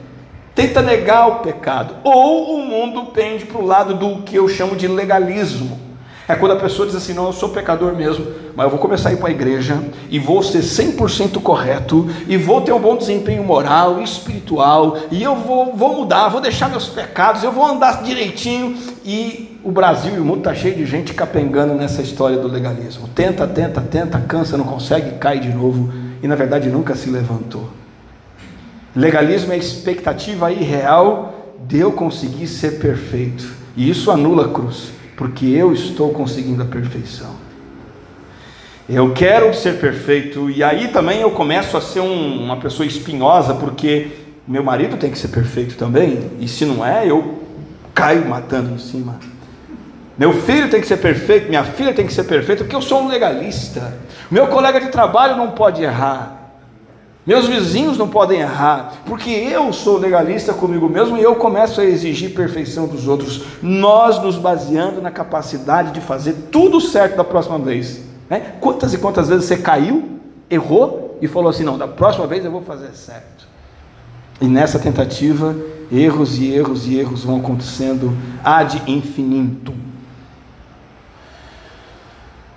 Tenta 0.54 0.82
negar 0.82 1.28
o 1.28 1.36
pecado. 1.36 1.94
Ou 2.02 2.56
o 2.56 2.66
mundo 2.66 3.12
pende 3.12 3.46
para 3.46 3.60
o 3.60 3.64
lado 3.64 3.94
do 3.94 4.22
que 4.22 4.34
eu 4.34 4.48
chamo 4.48 4.74
de 4.74 4.88
legalismo. 4.88 5.78
É 6.26 6.34
quando 6.34 6.52
a 6.52 6.56
pessoa 6.56 6.86
diz 6.86 6.96
assim: 6.96 7.14
não, 7.14 7.26
eu 7.26 7.32
sou 7.32 7.50
pecador 7.50 7.94
mesmo, 7.94 8.26
mas 8.58 8.64
eu 8.64 8.70
vou 8.70 8.80
começar 8.80 9.10
a 9.10 9.12
ir 9.12 9.18
para 9.18 9.28
a 9.28 9.30
igreja 9.30 9.80
e 10.10 10.18
vou 10.18 10.42
ser 10.42 10.64
100% 10.64 11.40
correto 11.40 12.10
e 12.26 12.36
vou 12.36 12.60
ter 12.60 12.72
um 12.72 12.80
bom 12.80 12.96
desempenho 12.96 13.44
moral 13.44 14.00
e 14.00 14.02
espiritual 14.02 14.98
e 15.12 15.22
eu 15.22 15.36
vou, 15.36 15.76
vou 15.76 15.94
mudar, 15.94 16.28
vou 16.28 16.40
deixar 16.40 16.68
meus 16.68 16.88
pecados, 16.88 17.44
eu 17.44 17.52
vou 17.52 17.64
andar 17.64 18.02
direitinho. 18.02 18.76
E 19.04 19.60
o 19.62 19.70
Brasil 19.70 20.16
e 20.16 20.18
o 20.18 20.24
mundo 20.24 20.38
está 20.38 20.56
cheio 20.56 20.74
de 20.74 20.84
gente 20.84 21.14
capengando 21.14 21.72
nessa 21.74 22.02
história 22.02 22.36
do 22.36 22.48
legalismo. 22.48 23.06
Tenta, 23.14 23.46
tenta, 23.46 23.80
tenta, 23.80 24.18
cansa, 24.18 24.58
não 24.58 24.64
consegue, 24.64 25.12
cai 25.18 25.38
de 25.38 25.50
novo 25.50 25.92
e 26.20 26.26
na 26.26 26.34
verdade 26.34 26.68
nunca 26.68 26.96
se 26.96 27.08
levantou. 27.08 27.70
Legalismo 28.92 29.52
é 29.52 29.54
a 29.54 29.58
expectativa 29.58 30.50
irreal 30.50 31.54
de 31.64 31.78
eu 31.78 31.92
conseguir 31.92 32.48
ser 32.48 32.80
perfeito 32.80 33.48
e 33.76 33.88
isso 33.88 34.10
anula 34.10 34.46
a 34.46 34.48
cruz 34.48 34.90
porque 35.16 35.46
eu 35.46 35.72
estou 35.72 36.10
conseguindo 36.10 36.60
a 36.60 36.66
perfeição. 36.66 37.47
Eu 38.88 39.12
quero 39.12 39.52
ser 39.52 39.78
perfeito, 39.78 40.48
e 40.48 40.64
aí 40.64 40.88
também 40.88 41.20
eu 41.20 41.30
começo 41.30 41.76
a 41.76 41.80
ser 41.80 42.00
um, 42.00 42.42
uma 42.42 42.56
pessoa 42.56 42.86
espinhosa, 42.86 43.52
porque 43.52 44.08
meu 44.46 44.64
marido 44.64 44.96
tem 44.96 45.10
que 45.10 45.18
ser 45.18 45.28
perfeito 45.28 45.76
também, 45.76 46.30
e 46.40 46.48
se 46.48 46.64
não 46.64 46.84
é, 46.84 47.06
eu 47.06 47.42
caio 47.94 48.26
matando 48.26 48.72
em 48.72 48.78
cima. 48.78 49.16
Meu 50.16 50.32
filho 50.32 50.70
tem 50.70 50.80
que 50.80 50.86
ser 50.86 50.96
perfeito, 50.96 51.50
minha 51.50 51.64
filha 51.64 51.92
tem 51.92 52.06
que 52.06 52.14
ser 52.14 52.24
perfeita, 52.24 52.64
porque 52.64 52.74
eu 52.74 52.80
sou 52.80 53.02
um 53.02 53.08
legalista. 53.08 53.94
Meu 54.30 54.46
colega 54.46 54.80
de 54.80 54.88
trabalho 54.88 55.36
não 55.36 55.50
pode 55.50 55.82
errar. 55.82 56.54
Meus 57.26 57.46
vizinhos 57.46 57.98
não 57.98 58.08
podem 58.08 58.40
errar, 58.40 58.94
porque 59.04 59.28
eu 59.28 59.70
sou 59.70 59.98
legalista 59.98 60.54
comigo 60.54 60.88
mesmo 60.88 61.18
e 61.18 61.22
eu 61.22 61.34
começo 61.34 61.78
a 61.78 61.84
exigir 61.84 62.30
perfeição 62.30 62.88
dos 62.88 63.06
outros. 63.06 63.42
Nós 63.60 64.18
nos 64.22 64.36
baseando 64.36 65.02
na 65.02 65.10
capacidade 65.10 65.92
de 65.92 66.00
fazer 66.00 66.32
tudo 66.50 66.80
certo 66.80 67.18
da 67.18 67.24
próxima 67.24 67.58
vez. 67.58 68.08
Né? 68.28 68.54
Quantas 68.60 68.92
e 68.92 68.98
quantas 68.98 69.28
vezes 69.28 69.44
você 69.46 69.56
caiu, 69.56 70.20
errou 70.50 71.18
e 71.20 71.28
falou 71.28 71.50
assim: 71.50 71.64
não, 71.64 71.78
da 71.78 71.88
próxima 71.88 72.26
vez 72.26 72.44
eu 72.44 72.50
vou 72.50 72.62
fazer 72.62 72.92
certo. 72.94 73.48
E 74.40 74.46
nessa 74.46 74.78
tentativa, 74.78 75.56
erros 75.90 76.38
e 76.38 76.52
erros 76.52 76.86
e 76.86 76.98
erros 76.98 77.24
vão 77.24 77.38
acontecendo 77.38 78.16
ad 78.44 78.82
infinitum. 78.86 79.74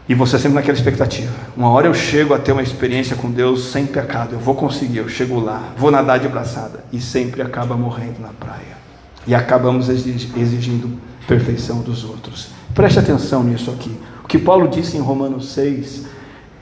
E 0.08 0.14
você 0.14 0.38
sempre 0.38 0.56
naquela 0.56 0.78
expectativa. 0.78 1.32
Uma 1.56 1.70
hora 1.70 1.88
eu 1.88 1.94
chego 1.94 2.34
a 2.34 2.40
ter 2.40 2.52
uma 2.52 2.62
experiência 2.62 3.16
com 3.16 3.32
Deus 3.32 3.72
sem 3.72 3.86
pecado. 3.86 4.34
Eu 4.34 4.40
vou 4.40 4.56
conseguir, 4.56 4.98
eu 4.98 5.08
chego 5.08 5.40
lá, 5.40 5.74
vou 5.78 5.90
nadar 5.90 6.20
de 6.20 6.28
braçada. 6.28 6.84
E 6.92 7.00
sempre 7.00 7.42
acaba 7.42 7.78
morrendo 7.78 8.20
na 8.20 8.30
praia. 8.30 8.78
E 9.26 9.34
acabamos 9.34 9.88
exigindo 9.88 11.00
perfeição 11.28 11.82
dos 11.82 12.04
outros. 12.04 12.50
Preste 12.74 13.00
atenção 13.00 13.44
nisso 13.44 13.72
aqui. 13.72 13.98
Que 14.32 14.40
Paulo 14.40 14.70
disse 14.70 14.96
em 14.96 15.02
Romanos 15.02 15.50
6, 15.50 16.06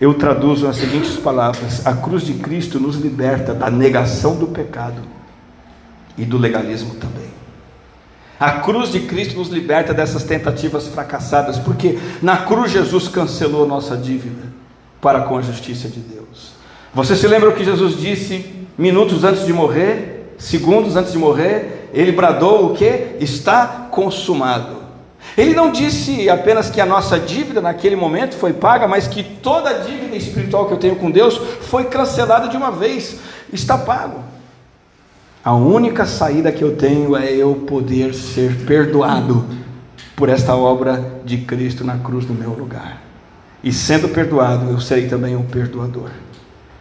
eu 0.02 0.16
traduzo 0.16 0.66
nas 0.66 0.78
seguintes 0.78 1.18
palavras: 1.18 1.86
A 1.86 1.94
cruz 1.94 2.24
de 2.24 2.34
Cristo 2.34 2.80
nos 2.80 2.96
liberta 2.96 3.54
da 3.54 3.70
negação 3.70 4.36
do 4.36 4.48
pecado 4.48 5.00
e 6.18 6.26
do 6.26 6.36
legalismo 6.36 6.96
também. 6.96 7.30
A 8.40 8.54
cruz 8.54 8.92
de 8.92 9.02
Cristo 9.02 9.38
nos 9.38 9.50
liberta 9.50 9.94
dessas 9.94 10.24
tentativas 10.24 10.88
fracassadas, 10.88 11.60
porque 11.60 12.00
na 12.24 12.38
cruz 12.38 12.72
Jesus 12.72 13.08
cancelou 13.08 13.68
nossa 13.68 13.96
dívida 13.96 14.52
para 15.00 15.22
com 15.22 15.38
a 15.38 15.42
justiça 15.44 15.88
de 15.88 16.00
Deus. 16.00 16.54
Você 16.92 17.16
se 17.16 17.28
lembra 17.28 17.50
o 17.50 17.56
que 17.56 17.64
Jesus 17.64 17.96
disse 18.02 18.66
minutos 18.76 19.24
antes 19.24 19.46
de 19.46 19.54
morrer, 19.54 20.34
segundos 20.40 20.96
antes 20.96 21.12
de 21.12 21.20
morrer? 21.20 21.92
Ele 21.94 22.14
bradou 22.14 22.72
o 22.72 22.74
que? 22.74 23.16
Está 23.20 23.90
consumado. 23.92 24.78
Ele 25.38 25.54
não 25.54 25.72
disse 25.72 26.30
apenas 26.30 26.70
que 26.70 26.82
a 26.82 26.86
nossa 26.86 27.20
dívida 27.20 27.62
naquele 27.62 27.96
momento 27.96 28.36
foi 28.36 28.54
paga, 28.54 28.88
mas 28.88 29.08
que 29.08 29.24
toda 29.24 29.70
a 29.70 29.80
dívida 29.80 30.16
espiritual 30.16 30.66
que 30.66 30.74
eu 30.74 30.78
tenho 30.78 30.96
com 30.96 31.12
Deus 31.12 31.38
foi 31.38 31.86
cancelada 31.86 32.48
de 32.48 32.58
uma 32.58 32.72
vez, 32.72 33.20
está 33.52 33.78
pago. 33.78 34.24
A 35.44 35.54
única 35.54 36.06
saída 36.06 36.52
que 36.52 36.64
eu 36.64 36.76
tenho 36.76 37.16
é 37.16 37.32
eu 37.32 37.56
poder 37.56 38.14
ser 38.14 38.66
perdoado 38.66 39.46
por 40.16 40.28
esta 40.28 40.56
obra 40.56 41.22
de 41.24 41.38
Cristo 41.38 41.84
na 41.84 41.98
cruz 41.98 42.26
no 42.28 42.34
meu 42.34 42.52
lugar. 42.52 43.02
E 43.64 43.72
sendo 43.72 44.10
perdoado, 44.10 44.70
eu 44.70 44.80
serei 44.80 45.08
também 45.08 45.36
um 45.36 45.44
perdoador. 45.44 46.10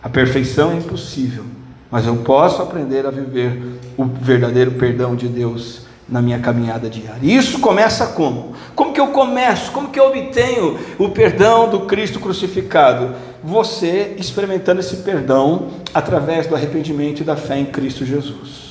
A 0.02 0.08
perfeição 0.08 0.72
é 0.72 0.76
impossível, 0.76 1.44
mas 1.90 2.06
eu 2.06 2.16
posso 2.16 2.62
aprender 2.62 3.06
a 3.06 3.10
viver 3.10 3.78
o 3.96 4.04
verdadeiro 4.04 4.72
perdão 4.72 5.14
de 5.14 5.28
Deus 5.28 5.87
na 6.08 6.22
minha 6.22 6.38
caminhada 6.38 6.88
diária. 6.88 7.20
Isso 7.22 7.58
começa 7.58 8.06
como? 8.06 8.54
Como 8.74 8.92
que 8.92 9.00
eu 9.00 9.08
começo? 9.08 9.70
Como 9.72 9.88
que 9.88 10.00
eu 10.00 10.06
obtenho 10.06 10.78
o 10.98 11.10
perdão 11.10 11.68
do 11.68 11.80
Cristo 11.80 12.18
crucificado? 12.18 13.14
Você 13.44 14.14
experimentando 14.18 14.80
esse 14.80 14.96
perdão 14.98 15.68
através 15.92 16.46
do 16.46 16.54
arrependimento 16.54 17.20
e 17.20 17.24
da 17.24 17.36
fé 17.36 17.58
em 17.58 17.66
Cristo 17.66 18.04
Jesus. 18.04 18.68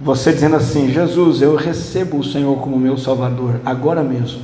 Você 0.00 0.32
dizendo 0.32 0.56
assim: 0.56 0.90
Jesus, 0.90 1.42
eu 1.42 1.54
recebo 1.54 2.18
o 2.18 2.24
Senhor 2.24 2.56
como 2.58 2.78
meu 2.78 2.96
Salvador, 2.96 3.60
agora 3.64 4.02
mesmo. 4.02 4.42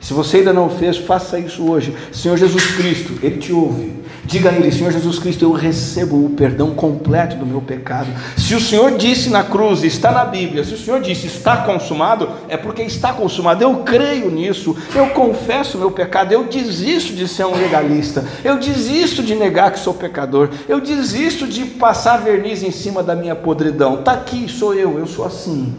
Se 0.00 0.12
você 0.12 0.38
ainda 0.38 0.52
não 0.52 0.70
fez, 0.70 0.96
faça 0.96 1.38
isso 1.38 1.68
hoje. 1.68 1.94
Senhor 2.12 2.36
Jesus 2.36 2.76
Cristo, 2.76 3.18
Ele 3.22 3.38
te 3.38 3.52
ouve. 3.52 3.92
Diga 4.26 4.50
a 4.50 4.52
Ele, 4.52 4.72
Senhor 4.72 4.90
Jesus 4.90 5.20
Cristo, 5.20 5.44
eu 5.44 5.52
recebo 5.52 6.26
o 6.26 6.30
perdão 6.30 6.74
completo 6.74 7.36
do 7.36 7.46
meu 7.46 7.60
pecado. 7.60 8.08
Se 8.36 8.56
o 8.56 8.60
Senhor 8.60 8.96
disse 8.96 9.30
na 9.30 9.44
cruz, 9.44 9.84
está 9.84 10.10
na 10.10 10.24
Bíblia, 10.24 10.64
se 10.64 10.74
o 10.74 10.78
Senhor 10.78 11.00
disse 11.00 11.28
está 11.28 11.58
consumado, 11.58 12.28
é 12.48 12.56
porque 12.56 12.82
está 12.82 13.12
consumado. 13.12 13.62
Eu 13.62 13.84
creio 13.84 14.28
nisso, 14.28 14.76
eu 14.96 15.10
confesso 15.10 15.78
meu 15.78 15.92
pecado, 15.92 16.32
eu 16.32 16.42
desisto 16.42 17.14
de 17.14 17.28
ser 17.28 17.46
um 17.46 17.54
legalista, 17.54 18.24
eu 18.42 18.58
desisto 18.58 19.22
de 19.22 19.36
negar 19.36 19.70
que 19.70 19.78
sou 19.78 19.94
pecador, 19.94 20.50
eu 20.68 20.80
desisto 20.80 21.46
de 21.46 21.64
passar 21.64 22.16
verniz 22.16 22.64
em 22.64 22.72
cima 22.72 23.04
da 23.04 23.14
minha 23.14 23.36
podridão. 23.36 24.00
Está 24.00 24.14
aqui, 24.14 24.48
sou 24.48 24.74
eu, 24.74 24.98
eu 24.98 25.06
sou 25.06 25.24
assim. 25.24 25.72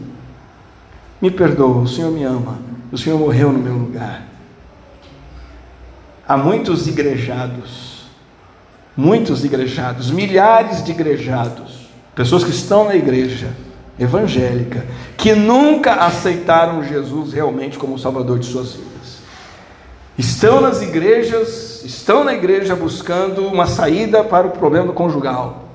Me 1.20 1.30
perdoa, 1.30 1.82
o 1.82 1.86
Senhor 1.86 2.10
me 2.10 2.24
ama, 2.24 2.58
o 2.90 2.96
Senhor 2.96 3.18
morreu 3.18 3.52
no 3.52 3.58
meu 3.58 3.74
lugar. 3.74 4.26
Há 6.26 6.34
muitos 6.38 6.86
igrejados 6.88 7.97
muitos 8.98 9.44
igrejados, 9.44 10.10
milhares 10.10 10.82
de 10.82 10.90
igrejados, 10.90 11.88
pessoas 12.16 12.42
que 12.42 12.50
estão 12.50 12.84
na 12.84 12.96
igreja 12.96 13.46
evangélica, 13.96 14.84
que 15.16 15.36
nunca 15.36 15.94
aceitaram 15.94 16.82
Jesus 16.82 17.32
realmente 17.32 17.78
como 17.78 17.96
Salvador 17.96 18.40
de 18.40 18.46
suas 18.46 18.72
vidas. 18.72 19.18
Estão 20.18 20.60
nas 20.60 20.82
igrejas, 20.82 21.84
estão 21.84 22.24
na 22.24 22.34
igreja 22.34 22.74
buscando 22.74 23.46
uma 23.46 23.68
saída 23.68 24.24
para 24.24 24.48
o 24.48 24.50
problema 24.50 24.92
conjugal. 24.92 25.68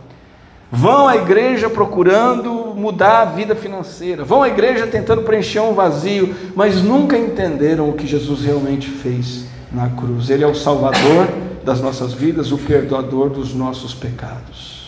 Vão 0.69 1.07
à 1.07 1.15
igreja 1.15 1.69
procurando 1.69 2.73
mudar 2.75 3.21
a 3.21 3.25
vida 3.25 3.55
financeira. 3.55 4.25
Vão 4.25 4.43
à 4.43 4.49
igreja 4.49 4.85
tentando 4.85 5.21
preencher 5.21 5.61
um 5.61 5.73
vazio, 5.73 6.35
mas 6.57 6.83
nunca 6.83 7.17
entenderam 7.17 7.87
o 7.87 7.93
que 7.93 8.05
Jesus 8.05 8.43
realmente 8.43 8.89
fez 8.89 9.45
na 9.71 9.87
cruz. 9.87 10.29
Ele 10.29 10.43
é 10.43 10.47
o 10.47 10.55
Salvador 10.55 11.29
das 11.63 11.81
nossas 11.81 12.13
vidas, 12.13 12.51
o 12.51 12.57
perdoador 12.57 13.29
dos 13.29 13.53
nossos 13.53 13.93
pecados. 13.93 14.83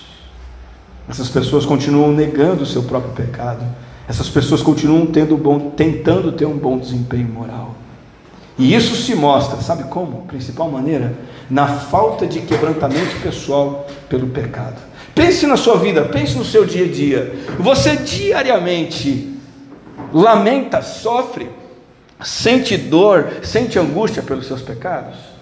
Essas 1.08 1.30
pessoas 1.30 1.66
continuam 1.66 2.12
negando 2.12 2.64
o 2.64 2.66
seu 2.66 2.84
próprio 2.84 3.14
pecado. 3.14 3.64
Essas 4.08 4.30
pessoas 4.30 4.62
continuam 4.62 5.06
tendo 5.06 5.38
bom, 5.38 5.72
tentando 5.72 6.32
ter 6.32 6.46
um 6.46 6.58
bom 6.58 6.78
desempenho 6.78 7.28
moral. 7.28 7.76
E 8.58 8.74
isso 8.74 8.96
se 8.96 9.14
mostra, 9.16 9.62
sabe 9.62 9.84
como? 9.86 10.26
Principal 10.28 10.70
maneira, 10.70 11.14
na 11.50 11.68
falta 11.68 12.26
de 12.26 12.42
quebrantamento 12.42 13.20
pessoal 13.22 13.86
pelo 14.08 14.28
pecado. 14.28 14.82
Pense 15.14 15.46
na 15.46 15.58
sua 15.58 15.78
vida, 15.78 16.04
pense 16.04 16.38
no 16.38 16.46
seu 16.46 16.66
dia 16.66 16.86
a 16.86 16.88
dia. 16.88 17.36
Você 17.60 17.98
diariamente 17.98 19.38
lamenta, 20.14 20.82
sofre, 20.82 21.50
sente 22.24 22.78
dor, 22.78 23.28
sente 23.44 23.78
angústia 23.78 24.24
pelos 24.24 24.48
seus 24.48 24.62
pecados? 24.62 25.35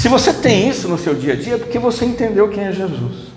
Se 0.00 0.08
você 0.08 0.32
tem 0.32 0.66
isso 0.66 0.88
no 0.88 0.96
seu 0.96 1.14
dia 1.14 1.34
a 1.34 1.36
dia, 1.36 1.56
é 1.56 1.58
porque 1.58 1.78
você 1.78 2.06
entendeu 2.06 2.48
quem 2.48 2.64
é 2.64 2.72
Jesus. 2.72 3.28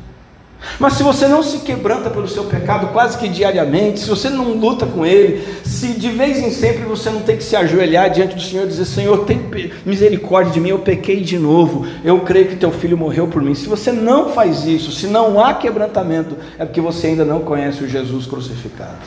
Mas 0.80 0.94
se 0.94 1.04
você 1.04 1.28
não 1.28 1.44
se 1.44 1.58
quebranta 1.60 2.10
pelo 2.10 2.26
seu 2.26 2.46
pecado 2.46 2.88
quase 2.94 3.18
que 3.18 3.28
diariamente, 3.28 4.00
se 4.00 4.08
você 4.08 4.30
não 4.30 4.54
luta 4.54 4.86
com 4.86 5.06
ele, 5.06 5.46
se 5.66 5.88
de 5.88 6.10
vez 6.10 6.38
em 6.38 6.52
sempre 6.52 6.86
você 6.86 7.10
não 7.10 7.20
tem 7.20 7.36
que 7.36 7.44
se 7.44 7.54
ajoelhar 7.54 8.10
diante 8.12 8.36
do 8.36 8.42
Senhor 8.42 8.64
e 8.64 8.70
dizer: 8.70 8.86
Senhor, 8.86 9.26
tem 9.26 9.42
misericórdia 9.86 10.54
de 10.54 10.62
mim, 10.62 10.70
eu 10.70 10.80
pequei 10.80 11.20
de 11.20 11.38
novo, 11.38 11.86
eu 12.02 12.22
creio 12.22 12.48
que 12.48 12.56
teu 12.56 12.72
filho 12.72 12.98
morreu 12.98 13.28
por 13.28 13.42
mim. 13.42 13.54
Se 13.54 13.68
você 13.68 13.92
não 13.92 14.30
faz 14.30 14.64
isso, 14.64 14.90
se 14.94 15.06
não 15.06 15.44
há 15.44 15.54
quebrantamento, 15.56 16.38
é 16.58 16.64
porque 16.64 16.80
você 16.80 17.08
ainda 17.08 17.26
não 17.26 17.42
conhece 17.42 17.84
o 17.84 17.90
Jesus 17.90 18.26
crucificado. 18.26 19.04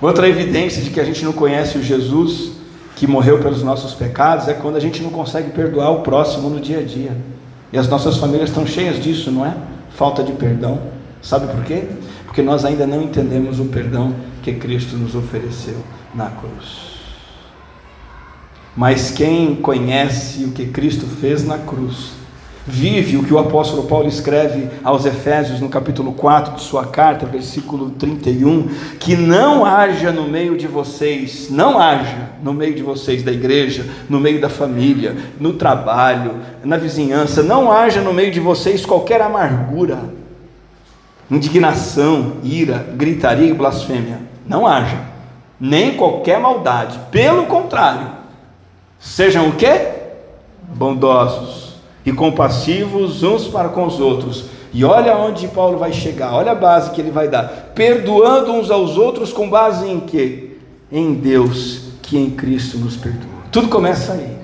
Outra 0.00 0.28
evidência 0.28 0.80
de 0.80 0.90
que 0.90 1.00
a 1.00 1.04
gente 1.04 1.24
não 1.24 1.32
conhece 1.32 1.76
o 1.76 1.82
Jesus 1.82 2.52
que 2.96 3.06
morreu 3.06 3.38
pelos 3.38 3.62
nossos 3.62 3.94
pecados 3.94 4.48
é 4.48 4.54
quando 4.54 4.74
a 4.74 4.80
gente 4.80 5.00
não 5.02 5.10
consegue 5.10 5.50
perdoar 5.50 5.90
o 5.90 6.00
próximo 6.00 6.50
no 6.50 6.60
dia 6.60 6.80
a 6.80 6.82
dia. 6.82 7.16
E 7.72 7.78
as 7.78 7.88
nossas 7.88 8.16
famílias 8.16 8.48
estão 8.48 8.66
cheias 8.66 9.00
disso, 9.00 9.30
não 9.30 9.46
é? 9.46 9.54
falta 9.96 10.22
de 10.22 10.32
perdão. 10.32 10.80
Sabe 11.22 11.48
por 11.48 11.64
quê? 11.64 11.88
Porque 12.26 12.42
nós 12.42 12.64
ainda 12.64 12.86
não 12.86 13.02
entendemos 13.02 13.58
o 13.58 13.64
perdão 13.64 14.14
que 14.42 14.52
Cristo 14.52 14.96
nos 14.96 15.14
ofereceu 15.14 15.78
na 16.14 16.30
cruz. 16.30 16.96
Mas 18.76 19.10
quem 19.10 19.56
conhece 19.56 20.44
o 20.44 20.52
que 20.52 20.66
Cristo 20.66 21.06
fez 21.06 21.44
na 21.44 21.56
cruz, 21.56 22.12
vive 22.66 23.16
o 23.16 23.22
que 23.22 23.32
o 23.32 23.38
apóstolo 23.38 23.84
Paulo 23.84 24.08
escreve 24.08 24.68
aos 24.82 25.06
Efésios 25.06 25.60
no 25.60 25.68
capítulo 25.68 26.12
4 26.12 26.56
de 26.56 26.62
sua 26.62 26.86
carta, 26.86 27.24
versículo 27.24 27.90
31, 27.90 28.68
que 28.98 29.14
não 29.14 29.64
haja 29.64 30.10
no 30.10 30.28
meio 30.28 30.56
de 30.56 30.66
vocês, 30.66 31.48
não 31.48 31.78
haja 31.78 32.30
no 32.42 32.52
meio 32.52 32.74
de 32.74 32.82
vocês 32.82 33.22
da 33.22 33.30
igreja, 33.30 33.86
no 34.08 34.18
meio 34.18 34.40
da 34.40 34.48
família, 34.48 35.16
no 35.38 35.52
trabalho, 35.52 36.34
na 36.64 36.76
vizinhança, 36.76 37.42
não 37.42 37.70
haja 37.70 38.00
no 38.00 38.12
meio 38.12 38.32
de 38.32 38.40
vocês 38.40 38.84
qualquer 38.84 39.20
amargura, 39.20 40.00
indignação, 41.30 42.38
ira, 42.42 42.84
gritaria 42.96 43.48
e 43.48 43.54
blasfêmia. 43.54 44.18
Não 44.44 44.66
haja, 44.66 44.98
nem 45.60 45.96
qualquer 45.96 46.40
maldade. 46.40 46.98
Pelo 47.10 47.46
contrário, 47.46 48.08
sejam 48.98 49.48
o 49.48 49.52
quê? 49.52 49.88
Bondosos 50.74 51.65
e 52.06 52.12
compassivos 52.12 53.24
uns 53.24 53.48
para 53.48 53.68
com 53.68 53.84
os 53.84 53.98
outros. 53.98 54.44
E 54.72 54.84
olha 54.84 55.16
onde 55.16 55.48
Paulo 55.48 55.76
vai 55.76 55.92
chegar, 55.92 56.32
olha 56.32 56.52
a 56.52 56.54
base 56.54 56.92
que 56.92 57.00
ele 57.00 57.10
vai 57.10 57.28
dar. 57.28 57.72
Perdoando 57.74 58.52
uns 58.52 58.70
aos 58.70 58.96
outros 58.96 59.32
com 59.32 59.50
base 59.50 59.90
em 59.90 59.98
quê? 59.98 60.50
Em 60.90 61.14
Deus, 61.14 61.80
que 62.02 62.16
em 62.16 62.30
Cristo 62.30 62.78
nos 62.78 62.96
perdoa. 62.96 63.26
Tudo 63.50 63.68
começa 63.68 64.12
aí. 64.12 64.36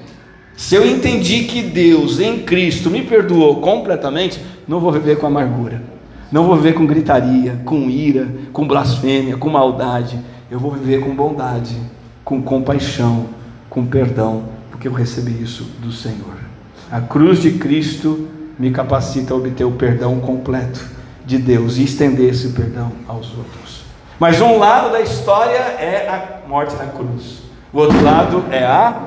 Se 0.57 0.75
eu 0.75 0.87
entendi 0.87 1.45
que 1.45 1.63
Deus 1.63 2.19
em 2.19 2.41
Cristo 2.41 2.91
me 2.91 3.03
perdoou 3.03 3.61
completamente, 3.61 4.41
não 4.67 4.81
vou 4.81 4.91
viver 4.91 5.19
com 5.19 5.27
amargura. 5.27 5.83
Não 6.31 6.45
vou 6.45 6.57
viver 6.57 6.73
com 6.73 6.87
gritaria, 6.87 7.61
com 7.65 7.91
ira, 7.91 8.29
com 8.53 8.67
blasfêmia, 8.67 9.37
com 9.37 9.51
maldade. 9.51 10.19
Eu 10.51 10.59
vou 10.59 10.71
viver 10.71 11.01
com 11.01 11.15
bondade, 11.15 11.77
com 12.25 12.41
compaixão, 12.43 13.27
com 13.69 13.85
perdão, 13.85 14.45
porque 14.71 14.89
eu 14.89 14.93
recebi 14.93 15.43
isso 15.43 15.65
do 15.81 15.93
Senhor. 15.93 16.52
A 16.93 17.01
cruz 17.01 17.41
de 17.41 17.53
Cristo 17.53 18.29
me 18.59 18.71
capacita 18.71 19.33
a 19.33 19.37
obter 19.39 19.65
o 19.65 19.73
perdão 19.73 20.21
completo 20.21 20.85
de 21.25 21.39
Deus 21.39 21.79
e 21.79 21.85
estender 21.85 22.29
esse 22.29 22.51
perdão 22.51 22.93
aos 23.09 23.31
outros. 23.31 23.85
Mas 24.21 24.43
um 24.43 24.59
lado 24.59 24.93
da 24.93 25.01
história 25.01 25.57
é 25.57 26.07
a 26.07 26.47
morte 26.47 26.75
na 26.77 26.85
cruz, 26.85 27.39
o 27.73 27.79
outro 27.79 28.05
lado 28.05 28.45
é 28.51 28.63
a 28.63 29.05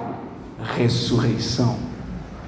ressurreição. 0.75 1.77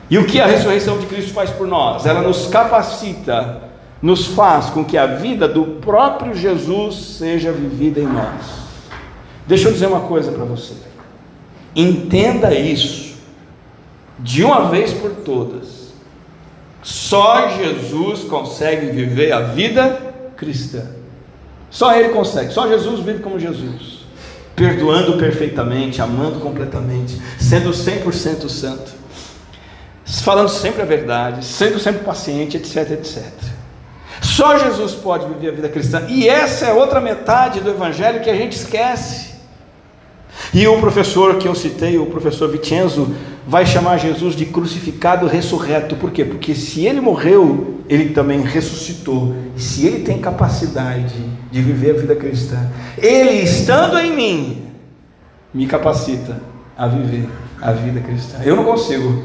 E 0.10 0.18
o 0.18 0.26
que 0.26 0.42
a 0.42 0.48
ressurreição 0.48 0.98
de 0.98 1.06
Cristo 1.06 1.36
faz 1.36 1.52
por 1.52 1.68
nós? 1.68 2.08
Ela 2.08 2.24
nos 2.24 2.48
capacita, 2.48 3.62
nos 4.02 4.26
faz 4.26 4.72
com 4.72 4.84
que 4.84 4.98
a 4.98 5.06
vida 5.06 5.48
do 5.48 5.66
próprio 5.82 6.34
Jesus 6.34 6.96
seja 6.96 7.52
vivida 7.52 8.00
em 8.00 8.08
nós. 8.08 8.42
Deixa 9.46 9.68
eu 9.68 9.72
dizer 9.72 9.86
uma 9.86 10.00
coisa 10.00 10.32
para 10.32 10.46
você. 10.46 10.74
Entenda 11.76 12.56
isso 12.56 13.07
de 14.20 14.44
uma 14.44 14.70
vez 14.70 14.94
por 14.94 15.12
todas. 15.12 15.88
Só 16.84 17.50
Jesus 17.50 18.24
consegue 18.24 18.88
viver 18.88 19.32
a 19.32 19.42
vida 19.42 20.00
cristã. 20.36 20.84
Só 21.70 21.94
Ele 21.94 22.10
consegue, 22.10 22.54
só 22.54 22.68
Jesus 22.68 23.02
vive 23.02 23.20
como 23.20 23.40
Jesus, 23.40 24.06
perdoando 24.56 25.18
perfeitamente, 25.18 26.02
amando 26.02 26.40
completamente, 26.40 27.22
sendo 27.38 27.72
100% 27.72 28.48
santo, 28.48 28.92
falando 30.24 30.48
sempre 30.48 30.82
a 30.82 30.86
verdade, 30.86 31.44
sendo 31.44 31.78
sempre 31.78 32.06
paciente, 32.06 32.56
etc, 32.56 32.92
etc. 32.92 33.26
Só 34.22 34.58
Jesus 34.58 34.94
pode 34.94 35.28
viver 35.28 35.50
a 35.50 35.52
vida 35.52 35.70
cristã, 35.70 36.06
e 36.08 36.28
essa 36.28 36.68
é 36.68 36.74
outra 36.74 37.02
metade 37.02 37.60
do 37.60 37.70
Evangelho 37.70 38.22
que 38.22 38.30
a 38.30 38.36
gente 38.36 38.54
esquece. 38.54 39.36
E 40.54 40.66
o 40.68 40.80
professor 40.80 41.36
que 41.36 41.48
eu 41.48 41.54
citei, 41.54 41.98
o 41.98 42.06
professor 42.06 42.50
Vicenzo, 42.50 43.14
vai 43.48 43.66
chamar 43.66 43.98
Jesus 43.98 44.36
de 44.36 44.46
crucificado 44.46 45.26
ressurreto. 45.26 45.96
Por 45.96 46.12
quê? 46.12 46.26
Porque 46.26 46.54
se 46.54 46.86
ele 46.86 47.00
morreu, 47.00 47.80
ele 47.88 48.10
também 48.10 48.42
ressuscitou. 48.42 49.34
Se 49.56 49.88
ele 49.88 50.04
tem 50.04 50.20
capacidade 50.20 51.16
de 51.50 51.62
viver 51.62 51.92
a 51.92 52.00
vida 52.00 52.16
cristã, 52.16 52.70
ele 52.98 53.42
estando 53.42 53.98
em 53.98 54.14
mim, 54.14 54.64
me 55.54 55.66
capacita 55.66 56.42
a 56.78 56.88
viver 56.88 57.30
a 57.62 57.72
vida 57.72 58.02
cristã. 58.02 58.40
Eu 58.44 58.58
não 58.58 58.66
consigo, 58.66 59.24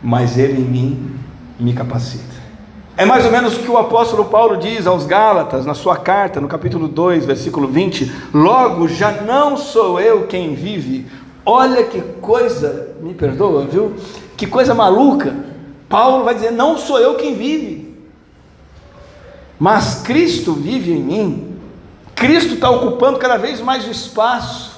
mas 0.00 0.38
ele 0.38 0.60
em 0.60 0.64
mim 0.64 1.10
me 1.58 1.72
capacita. 1.72 2.36
É 2.96 3.04
mais 3.04 3.26
ou 3.26 3.32
menos 3.32 3.56
o 3.56 3.60
que 3.60 3.70
o 3.70 3.76
apóstolo 3.76 4.26
Paulo 4.26 4.56
diz 4.56 4.86
aos 4.86 5.04
Gálatas 5.04 5.66
na 5.66 5.74
sua 5.74 5.96
carta, 5.96 6.40
no 6.40 6.48
capítulo 6.48 6.86
2, 6.86 7.26
versículo 7.26 7.66
20: 7.66 8.10
Logo 8.32 8.88
já 8.88 9.20
não 9.20 9.56
sou 9.56 10.00
eu 10.00 10.26
quem 10.26 10.54
vive, 10.54 11.06
Olha 11.48 11.84
que 11.84 12.00
coisa, 12.20 12.85
me 13.00 13.14
perdoa, 13.14 13.66
viu? 13.66 13.94
Que 14.36 14.46
coisa 14.46 14.74
maluca. 14.74 15.34
Paulo 15.88 16.24
vai 16.24 16.34
dizer: 16.34 16.50
Não 16.50 16.76
sou 16.76 16.98
eu 16.98 17.14
quem 17.14 17.34
vive, 17.34 17.96
mas 19.58 20.02
Cristo 20.02 20.52
vive 20.52 20.92
em 20.92 21.02
mim. 21.02 21.58
Cristo 22.14 22.54
está 22.54 22.70
ocupando 22.70 23.18
cada 23.18 23.36
vez 23.36 23.60
mais 23.60 23.86
o 23.86 23.90
espaço. 23.90 24.76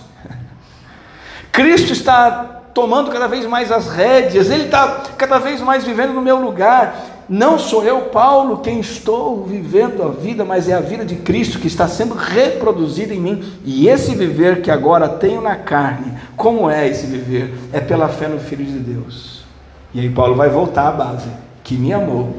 Cristo 1.52 1.92
está 1.92 2.62
tomando 2.74 3.10
cada 3.10 3.26
vez 3.26 3.46
mais 3.46 3.72
as 3.72 3.88
rédeas, 3.88 4.50
Ele 4.50 4.64
está 4.64 5.02
cada 5.16 5.38
vez 5.38 5.60
mais 5.60 5.84
vivendo 5.84 6.12
no 6.12 6.22
meu 6.22 6.40
lugar. 6.40 6.94
Não 7.28 7.58
sou 7.58 7.84
eu, 7.84 8.02
Paulo, 8.06 8.58
quem 8.58 8.80
estou 8.80 9.44
vivendo 9.44 10.02
a 10.02 10.08
vida, 10.08 10.46
mas 10.46 10.66
é 10.66 10.72
a 10.72 10.80
vida 10.80 11.04
de 11.04 11.16
Cristo 11.16 11.58
que 11.58 11.66
está 11.66 11.86
sendo 11.86 12.14
reproduzida 12.14 13.12
em 13.12 13.20
mim. 13.20 13.44
E 13.64 13.86
esse 13.86 14.14
viver 14.14 14.62
que 14.62 14.70
agora 14.70 15.08
tenho 15.08 15.42
na 15.42 15.54
carne, 15.54 16.14
como 16.34 16.70
é 16.70 16.88
esse 16.88 17.06
viver? 17.06 17.52
É 17.70 17.80
pela 17.80 18.08
fé 18.08 18.28
no 18.28 18.40
Filho 18.40 18.64
de 18.64 18.78
Deus. 18.78 19.44
E 19.92 20.00
aí 20.00 20.08
Paulo 20.08 20.36
vai 20.36 20.48
voltar 20.48 20.88
à 20.88 20.92
base, 20.92 21.28
que 21.62 21.76
me 21.76 21.92
amou 21.92 22.34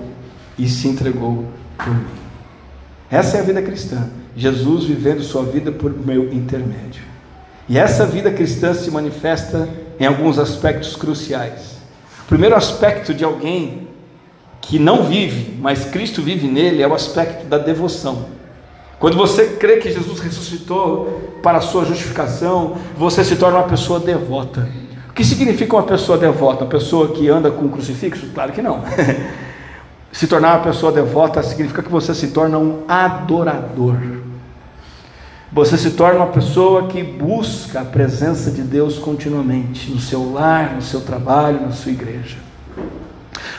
e 0.57 0.67
se 0.67 0.87
entregou 0.87 1.45
por 1.77 1.93
mim. 1.93 2.05
Essa 3.11 3.37
é 3.37 3.39
a 3.41 3.43
vida 3.43 3.61
cristã. 3.61 4.09
Jesus 4.35 4.85
vivendo 4.85 5.21
sua 5.21 5.43
vida 5.43 5.71
por 5.71 5.93
meu 5.93 6.33
intermédio. 6.33 7.03
E 7.67 7.77
essa 7.77 8.07
vida 8.07 8.31
cristã 8.31 8.73
se 8.73 8.89
manifesta 8.89 9.69
em 9.99 10.05
alguns 10.07 10.39
aspectos 10.39 10.95
cruciais. 10.95 11.77
O 12.23 12.27
primeiro 12.27 12.55
aspecto 12.55 13.13
de 13.13 13.23
alguém 13.23 13.88
que 14.61 14.77
não 14.77 15.03
vive, 15.03 15.57
mas 15.59 15.85
Cristo 15.85 16.21
vive 16.21 16.47
nele, 16.47 16.81
é 16.81 16.87
o 16.87 16.93
aspecto 16.93 17.45
da 17.47 17.57
devoção. 17.57 18.25
Quando 18.99 19.15
você 19.15 19.55
crê 19.59 19.77
que 19.77 19.91
Jesus 19.91 20.19
ressuscitou 20.19 21.39
para 21.41 21.59
a 21.59 21.61
sua 21.61 21.85
justificação, 21.85 22.75
você 22.97 23.23
se 23.23 23.37
torna 23.37 23.59
uma 23.59 23.67
pessoa 23.67 23.99
devota. 23.99 24.67
O 25.09 25.13
que 25.13 25.23
significa 25.23 25.75
uma 25.75 25.83
pessoa 25.83 26.17
devota? 26.17 26.65
Uma 26.65 26.69
pessoa 26.69 27.13
que 27.13 27.29
anda 27.29 27.49
com 27.49 27.65
um 27.65 27.69
crucifixo? 27.69 28.27
Claro 28.33 28.51
que 28.51 28.61
não. 28.61 28.83
se 30.11 30.27
tornar 30.27 30.57
uma 30.57 30.63
pessoa 30.63 30.91
devota 30.91 31.41
significa 31.41 31.81
que 31.81 31.89
você 31.89 32.13
se 32.13 32.27
torna 32.27 32.57
um 32.57 32.83
adorador. 32.89 33.95
Você 35.51 35.77
se 35.77 35.91
torna 35.91 36.19
uma 36.19 36.27
pessoa 36.27 36.87
que 36.87 37.01
busca 37.01 37.81
a 37.81 37.85
presença 37.85 38.51
de 38.51 38.61
Deus 38.61 38.99
continuamente, 38.99 39.89
no 39.89 39.99
seu 39.99 40.31
lar, 40.31 40.75
no 40.75 40.81
seu 40.81 41.01
trabalho, 41.01 41.61
na 41.61 41.71
sua 41.71 41.91
igreja. 41.91 42.48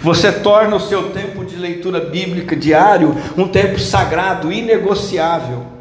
Você 0.01 0.33
torna 0.33 0.77
o 0.77 0.81
seu 0.81 1.11
tempo 1.11 1.45
de 1.45 1.57
leitura 1.57 2.01
bíblica 2.01 2.57
diário 2.57 3.17
um 3.37 3.47
tempo 3.47 3.79
sagrado, 3.79 4.53
inegociável. 4.53 5.81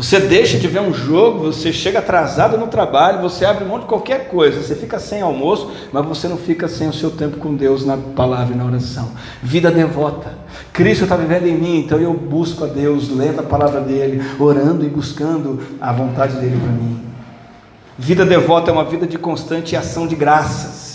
Você 0.00 0.18
deixa 0.18 0.58
de 0.58 0.66
ver 0.66 0.80
um 0.80 0.94
jogo, 0.94 1.52
você 1.52 1.70
chega 1.74 1.98
atrasado 1.98 2.56
no 2.56 2.68
trabalho, 2.68 3.20
você 3.20 3.44
abre 3.44 3.66
mão 3.66 3.78
de 3.78 3.84
qualquer 3.84 4.28
coisa, 4.28 4.62
você 4.62 4.74
fica 4.74 4.98
sem 4.98 5.20
almoço, 5.20 5.70
mas 5.92 6.06
você 6.06 6.26
não 6.26 6.38
fica 6.38 6.66
sem 6.68 6.88
o 6.88 6.92
seu 6.92 7.10
tempo 7.10 7.36
com 7.36 7.54
Deus 7.54 7.84
na 7.84 7.98
palavra 7.98 8.54
e 8.54 8.56
na 8.56 8.64
oração. 8.64 9.10
Vida 9.42 9.70
devota. 9.70 10.38
Cristo 10.72 11.04
está 11.04 11.16
vivendo 11.16 11.46
em 11.46 11.54
mim, 11.54 11.80
então 11.80 11.98
eu 12.00 12.14
busco 12.14 12.64
a 12.64 12.66
Deus, 12.66 13.10
lendo 13.14 13.40
a 13.40 13.42
palavra 13.42 13.82
dele, 13.82 14.22
orando 14.38 14.86
e 14.86 14.88
buscando 14.88 15.60
a 15.78 15.92
vontade 15.92 16.36
dele 16.36 16.58
para 16.58 16.72
mim. 16.72 17.04
Vida 17.98 18.24
devota 18.24 18.70
é 18.70 18.72
uma 18.72 18.84
vida 18.84 19.06
de 19.06 19.18
constante 19.18 19.76
ação 19.76 20.06
de 20.06 20.16
graças, 20.16 20.89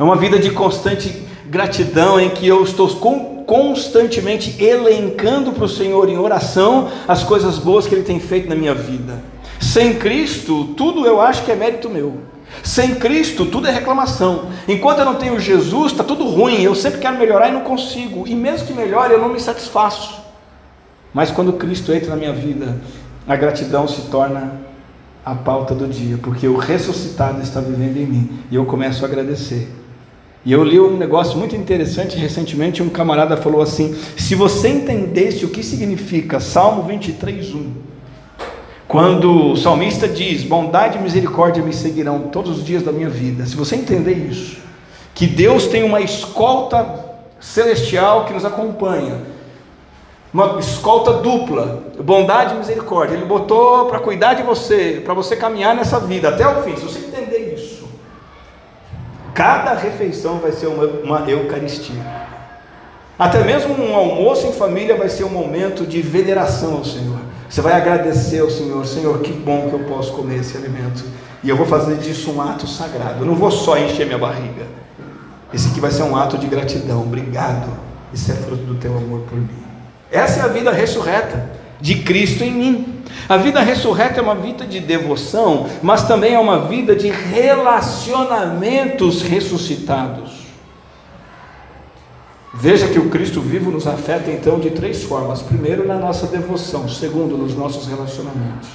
é 0.00 0.02
uma 0.02 0.16
vida 0.16 0.38
de 0.38 0.50
constante 0.50 1.14
gratidão 1.44 2.18
em 2.18 2.30
que 2.30 2.48
eu 2.48 2.64
estou 2.64 2.88
constantemente 3.46 4.56
elencando 4.58 5.52
para 5.52 5.66
o 5.66 5.68
Senhor 5.68 6.08
em 6.08 6.16
oração 6.16 6.90
as 7.06 7.22
coisas 7.22 7.58
boas 7.58 7.86
que 7.86 7.94
Ele 7.94 8.02
tem 8.02 8.18
feito 8.18 8.48
na 8.48 8.54
minha 8.54 8.74
vida. 8.74 9.22
Sem 9.60 9.98
Cristo, 9.98 10.68
tudo 10.74 11.04
eu 11.04 11.20
acho 11.20 11.44
que 11.44 11.52
é 11.52 11.54
mérito 11.54 11.90
meu. 11.90 12.18
Sem 12.64 12.94
Cristo, 12.94 13.44
tudo 13.44 13.66
é 13.66 13.70
reclamação. 13.70 14.46
Enquanto 14.66 15.00
eu 15.00 15.04
não 15.04 15.16
tenho 15.16 15.38
Jesus, 15.38 15.92
está 15.92 16.02
tudo 16.02 16.24
ruim. 16.24 16.62
Eu 16.62 16.74
sempre 16.74 16.98
quero 16.98 17.18
melhorar 17.18 17.50
e 17.50 17.52
não 17.52 17.60
consigo. 17.60 18.26
E 18.26 18.34
mesmo 18.34 18.68
que 18.68 18.72
melhore, 18.72 19.12
eu 19.12 19.20
não 19.20 19.28
me 19.28 19.38
satisfaço. 19.38 20.18
Mas 21.12 21.30
quando 21.30 21.52
Cristo 21.52 21.92
entra 21.92 22.08
na 22.08 22.16
minha 22.16 22.32
vida, 22.32 22.80
a 23.28 23.36
gratidão 23.36 23.86
se 23.86 24.00
torna 24.08 24.62
a 25.22 25.34
pauta 25.34 25.74
do 25.74 25.86
dia, 25.86 26.18
porque 26.22 26.48
o 26.48 26.56
ressuscitado 26.56 27.42
está 27.42 27.60
vivendo 27.60 27.98
em 27.98 28.06
mim 28.06 28.38
e 28.50 28.54
eu 28.54 28.64
começo 28.64 29.04
a 29.04 29.08
agradecer. 29.08 29.79
E 30.44 30.52
eu 30.52 30.64
li 30.64 30.80
um 30.80 30.96
negócio 30.96 31.36
muito 31.38 31.54
interessante 31.54 32.16
recentemente. 32.16 32.82
Um 32.82 32.88
camarada 32.88 33.36
falou 33.36 33.60
assim: 33.60 33.94
se 34.16 34.34
você 34.34 34.68
entendesse 34.68 35.44
o 35.44 35.50
que 35.50 35.62
significa 35.62 36.40
Salmo 36.40 36.82
23, 36.84 37.54
1, 37.54 37.72
quando 38.88 39.52
o 39.52 39.56
salmista 39.56 40.08
diz: 40.08 40.42
Bondade 40.42 40.98
e 40.98 41.02
misericórdia 41.02 41.62
me 41.62 41.72
seguirão 41.72 42.28
todos 42.32 42.58
os 42.58 42.64
dias 42.64 42.82
da 42.82 42.90
minha 42.90 43.10
vida, 43.10 43.44
se 43.44 43.54
você 43.54 43.76
entender 43.76 44.14
isso, 44.14 44.58
que 45.14 45.26
Deus 45.26 45.66
tem 45.66 45.82
uma 45.82 46.00
escolta 46.00 47.10
celestial 47.38 48.24
que 48.24 48.32
nos 48.32 48.44
acompanha, 48.44 49.18
uma 50.32 50.58
escolta 50.58 51.14
dupla, 51.14 51.84
bondade 52.02 52.54
e 52.54 52.58
misericórdia, 52.58 53.14
Ele 53.14 53.26
botou 53.26 53.86
para 53.86 53.98
cuidar 53.98 54.34
de 54.34 54.42
você, 54.42 55.02
para 55.04 55.12
você 55.12 55.36
caminhar 55.36 55.74
nessa 55.74 56.00
vida 56.00 56.30
até 56.30 56.48
o 56.48 56.62
fim. 56.62 56.74
Se 56.76 56.82
você 56.82 56.98
Cada 59.34 59.74
refeição 59.74 60.38
vai 60.38 60.52
ser 60.52 60.66
uma, 60.66 60.84
uma 60.86 61.30
Eucaristia. 61.30 62.02
Até 63.18 63.44
mesmo 63.44 63.74
um 63.74 63.94
almoço 63.94 64.46
em 64.46 64.52
família 64.52 64.96
vai 64.96 65.08
ser 65.08 65.24
um 65.24 65.30
momento 65.30 65.86
de 65.86 66.00
veneração 66.00 66.74
ao 66.74 66.84
Senhor. 66.84 67.18
Você 67.48 67.60
vai 67.60 67.74
agradecer 67.74 68.40
ao 68.40 68.50
Senhor, 68.50 68.86
Senhor, 68.86 69.18
que 69.20 69.32
bom 69.32 69.68
que 69.68 69.74
eu 69.74 69.80
posso 69.80 70.12
comer 70.12 70.40
esse 70.40 70.56
alimento. 70.56 71.04
E 71.42 71.48
eu 71.48 71.56
vou 71.56 71.66
fazer 71.66 71.96
disso 71.96 72.30
um 72.30 72.40
ato 72.40 72.66
sagrado. 72.66 73.22
Eu 73.22 73.26
não 73.26 73.34
vou 73.34 73.50
só 73.50 73.76
encher 73.76 74.06
minha 74.06 74.18
barriga. 74.18 74.66
Esse 75.52 75.68
aqui 75.68 75.80
vai 75.80 75.90
ser 75.90 76.02
um 76.04 76.16
ato 76.16 76.38
de 76.38 76.46
gratidão. 76.46 77.02
Obrigado. 77.02 77.68
Isso 78.12 78.30
é 78.30 78.34
fruto 78.34 78.62
do 78.62 78.74
teu 78.76 78.96
amor 78.96 79.20
por 79.28 79.38
mim. 79.38 79.48
Essa 80.10 80.40
é 80.40 80.42
a 80.44 80.48
vida 80.48 80.72
ressurreta 80.72 81.59
de 81.80 82.02
Cristo 82.02 82.44
em 82.44 82.52
mim. 82.52 83.02
A 83.28 83.36
vida 83.36 83.60
ressurreta 83.60 84.20
é 84.20 84.22
uma 84.22 84.34
vida 84.34 84.66
de 84.66 84.80
devoção, 84.80 85.68
mas 85.82 86.06
também 86.06 86.34
é 86.34 86.38
uma 86.38 86.66
vida 86.66 86.94
de 86.94 87.08
relacionamentos 87.08 89.22
ressuscitados. 89.22 90.40
Veja 92.52 92.88
que 92.88 92.98
o 92.98 93.08
Cristo 93.08 93.40
vivo 93.40 93.70
nos 93.70 93.86
afeta 93.86 94.28
então 94.30 94.58
de 94.58 94.70
três 94.70 95.04
formas: 95.04 95.40
primeiro, 95.40 95.86
na 95.86 95.96
nossa 95.96 96.26
devoção, 96.26 96.88
segundo, 96.88 97.38
nos 97.38 97.54
nossos 97.54 97.86
relacionamentos. 97.86 98.68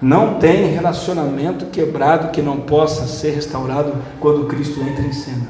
Não 0.00 0.34
tem 0.34 0.66
relacionamento 0.66 1.66
quebrado 1.66 2.30
que 2.30 2.42
não 2.42 2.60
possa 2.60 3.06
ser 3.06 3.34
restaurado 3.34 3.94
quando 4.18 4.46
Cristo 4.46 4.80
entra 4.80 5.04
em 5.04 5.12
cena 5.12 5.46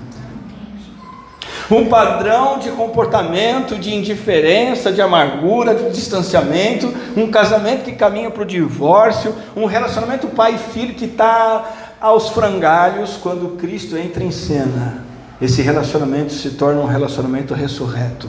um 1.71 1.87
padrão 1.87 2.59
de 2.59 2.71
comportamento, 2.71 3.77
de 3.77 3.95
indiferença, 3.95 4.93
de 4.93 5.01
amargura, 5.01 5.75
de 5.75 5.91
distanciamento, 5.91 6.93
um 7.17 7.31
casamento 7.31 7.85
que 7.85 7.93
caminha 7.93 8.31
para 8.31 8.43
o 8.43 8.47
divórcio, 8.47 9.35
um 9.57 9.65
relacionamento 9.65 10.29
pai 10.29 10.55
e 10.55 10.59
filho 10.59 10.95
que 10.95 11.07
está 11.07 11.97
aos 12.01 12.29
frangalhos 12.29 13.17
quando 13.17 13.57
Cristo 13.57 13.97
entra 13.97 14.23
em 14.23 14.31
cena. 14.31 15.05
Esse 15.41 15.63
relacionamento 15.63 16.33
se 16.33 16.51
torna 16.51 16.81
um 16.81 16.87
relacionamento 16.87 17.55
ressurreto, 17.55 18.29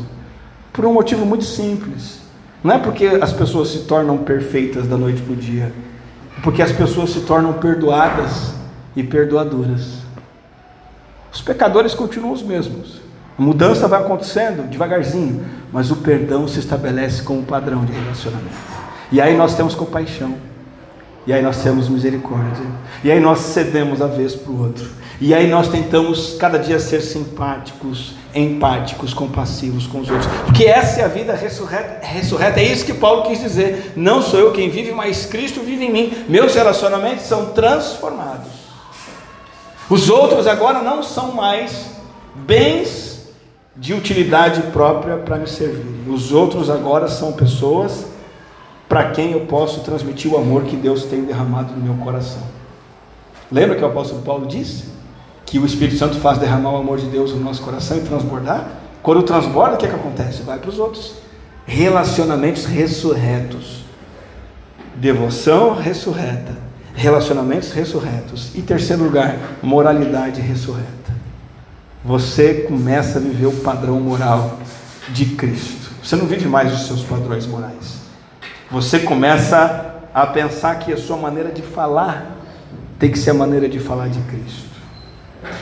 por 0.72 0.86
um 0.86 0.94
motivo 0.94 1.26
muito 1.26 1.44
simples. 1.44 2.20
Não 2.64 2.74
é 2.74 2.78
porque 2.80 3.06
as 3.22 3.32
pessoas 3.32 3.70
se 3.70 3.80
tornam 3.80 4.18
perfeitas 4.18 4.88
da 4.88 4.98
noite 4.98 5.22
para 5.22 5.34
o 5.34 5.36
dia, 5.36 5.72
é 6.38 6.42
porque 6.42 6.62
as 6.62 6.72
pessoas 6.72 7.12
se 7.12 7.22
tornam 7.22 7.54
perdoadas 7.54 8.54
e 8.96 9.04
perdoadoras. 9.04 10.00
Os 11.32 11.42
pecadores 11.42 11.94
continuam 11.94 12.34
os 12.34 12.42
mesmos, 12.42 13.02
a 13.38 13.42
mudança 13.42 13.88
vai 13.88 14.02
acontecendo 14.02 14.70
devagarzinho, 14.70 15.46
mas 15.72 15.92
o 15.92 15.98
perdão 15.98 16.48
se 16.48 16.60
estabelece 16.60 17.22
como 17.22 17.44
padrão 17.44 17.84
de 17.84 17.92
relacionamento. 17.92 18.56
E 19.12 19.20
aí 19.20 19.36
nós 19.36 19.56
temos 19.56 19.76
compaixão. 19.76 20.36
E 21.28 21.34
aí 21.34 21.42
nós 21.42 21.62
temos 21.64 21.90
misericórdia. 21.90 22.66
E 23.04 23.12
aí 23.12 23.20
nós 23.20 23.40
cedemos 23.40 24.02
a 24.02 24.08
vez 24.08 24.36
para 24.36 24.52
o 24.52 24.62
outro. 24.62 24.90
E 25.20 25.34
aí 25.34 25.48
nós 25.48 25.68
tentamos 25.68 26.36
cada 26.38 26.60
dia 26.60 26.80
ser 26.80 27.02
simpáticos, 27.02 28.14
empáticos, 28.34 29.14
compassivos 29.14 29.88
com 29.88 30.02
os 30.02 30.10
outros. 30.10 30.32
Porque 30.46 30.66
essa 30.66 31.02
é 31.02 31.04
a 31.04 31.08
vida 31.08 31.34
ressurreta, 31.34 32.06
ressurreta. 32.06 32.60
É 32.60 32.64
isso 32.64 32.86
que 32.86 32.94
Paulo 32.94 33.24
quis 33.24 33.42
dizer. 33.42 33.94
Não 33.96 34.22
sou 34.22 34.40
eu 34.40 34.52
quem 34.52 34.70
vive, 34.70 34.92
mas 34.92 35.26
Cristo 35.26 35.62
vive 35.62 35.86
em 35.86 35.92
mim. 35.92 36.14
Meus 36.30 36.54
relacionamentos 36.54 37.26
são 37.26 37.48
transformados. 37.48 38.52
Os 39.90 40.10
outros 40.10 40.48
agora 40.48 40.82
não 40.82 41.02
são 41.02 41.32
mais 41.32 41.92
bens 42.36 43.15
de 43.76 43.94
utilidade 43.94 44.62
própria 44.72 45.18
para 45.18 45.38
me 45.38 45.48
servir. 45.48 46.10
Os 46.10 46.32
outros 46.32 46.70
agora 46.70 47.08
são 47.08 47.34
pessoas 47.34 48.06
para 48.88 49.12
quem 49.12 49.32
eu 49.32 49.42
posso 49.42 49.82
transmitir 49.82 50.32
o 50.32 50.38
amor 50.38 50.64
que 50.64 50.76
Deus 50.76 51.04
tem 51.04 51.26
derramado 51.26 51.74
no 51.74 51.84
meu 51.84 51.96
coração. 52.04 52.44
Lembra 53.52 53.76
que 53.76 53.84
o 53.84 53.88
apóstolo 53.88 54.22
Paulo 54.22 54.48
disse? 54.48 54.86
Que 55.46 55.60
o 55.60 55.66
Espírito 55.66 55.98
Santo 55.98 56.16
faz 56.20 56.38
derramar 56.38 56.72
o 56.72 56.78
amor 56.78 56.98
de 56.98 57.08
Deus 57.08 57.34
no 57.34 57.42
nosso 57.42 57.62
coração 57.62 57.98
e 57.98 58.02
transbordar? 58.02 58.68
Quando 59.04 59.24
transborda, 59.24 59.76
o 59.76 59.78
que, 59.78 59.86
é 59.86 59.90
que 59.90 59.96
acontece? 59.96 60.42
Vai 60.44 60.58
para 60.58 60.70
os 60.70 60.80
outros. 60.80 61.16
Relacionamentos 61.66 62.66
ressurretos. 62.66 63.84
Devoção 64.96 65.76
ressurreta. 65.76 66.56
Relacionamentos 66.96 67.72
ressurretos. 67.72 68.56
E 68.56 68.62
terceiro 68.62 69.04
lugar, 69.04 69.38
moralidade 69.62 70.42
ressurreta 70.42 71.06
você 72.06 72.66
começa 72.68 73.18
a 73.18 73.22
viver 73.22 73.48
o 73.48 73.62
padrão 73.62 74.00
moral 74.00 74.60
de 75.10 75.26
Cristo. 75.26 75.92
Você 76.04 76.16
não 76.16 76.28
vive 76.28 76.48
mais 76.48 76.72
os 76.72 76.86
seus 76.86 77.02
padrões 77.02 77.48
morais. 77.48 78.02
Você 78.70 79.00
começa 79.00 80.04
a 80.14 80.28
pensar 80.28 80.78
que 80.78 80.94
a 80.94 80.98
sua 80.98 81.18
maneira 81.18 81.52
de 81.52 81.64
falar 81.64 82.38
tem 83.00 83.12
que 83.12 83.18
ser 83.18 83.32
a 83.32 83.34
maneira 83.34 83.68
de 83.68 83.80
falar 83.80 84.08
de 84.08 84.20
Cristo. 84.22 84.76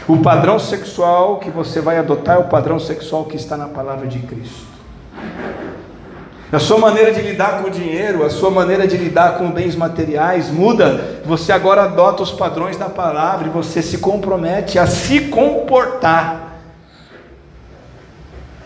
O 0.06 0.17
padrão 0.17 0.60
sexual 0.60 1.39
que 1.39 1.49
você 1.49 1.79
vai 1.79 1.97
adotar 1.97 2.36
é 2.36 2.39
o 2.39 2.49
padrão 2.49 2.77
sexual 2.77 3.23
que 3.23 3.38
está 3.38 3.56
na 3.56 3.69
palavra 3.69 4.06
de 4.06 4.19
Cristo. 4.19 4.72
A 6.53 6.59
sua 6.59 6.77
maneira 6.77 7.11
de 7.11 7.19
lidar 7.19 7.63
com 7.63 7.67
o 7.67 7.71
dinheiro, 7.71 8.23
a 8.23 8.29
sua 8.29 8.51
maneira 8.51 8.87
de 8.87 8.95
lidar 8.95 9.39
com 9.39 9.49
bens 9.49 9.75
materiais 9.75 10.51
muda. 10.51 11.21
Você 11.25 11.51
agora 11.51 11.85
adota 11.85 12.21
os 12.21 12.31
padrões 12.31 12.77
da 12.77 12.87
palavra 12.87 13.47
e 13.47 13.49
você 13.49 13.81
se 13.81 13.97
compromete 13.97 14.77
a 14.77 14.85
se 14.85 15.21
comportar 15.29 16.59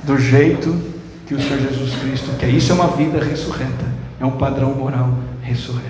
do 0.04 0.18
jeito 0.18 0.78
que 1.26 1.34
o 1.34 1.40
Senhor 1.40 1.60
Jesus 1.60 1.96
Cristo 1.96 2.32
quer. 2.38 2.50
Isso 2.50 2.74
é 2.74 2.76
uma 2.76 2.88
vida 2.88 3.24
ressurreta, 3.24 3.86
é 4.20 4.26
um 4.26 4.32
padrão 4.32 4.74
moral 4.74 5.10
ressurreto. 5.42 5.88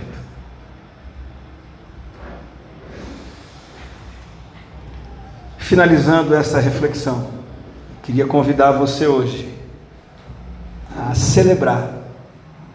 Finalizando 5.57 6.35
essa 6.35 6.59
reflexão, 6.59 7.27
queria 8.03 8.27
convidar 8.27 8.73
você 8.73 9.07
hoje 9.07 9.56
a 11.09 11.15
celebrar, 11.15 11.93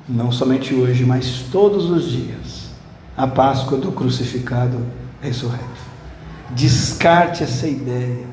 não 0.08 0.32
somente 0.32 0.74
hoje, 0.74 1.04
mas 1.04 1.44
todos 1.50 1.90
os 1.90 2.10
dias, 2.10 2.70
a 3.16 3.26
Páscoa 3.26 3.78
do 3.78 3.92
crucificado 3.92 4.78
ressurreto. 5.20 5.62
Descarte 6.50 7.42
essa 7.42 7.66
ideia, 7.66 8.26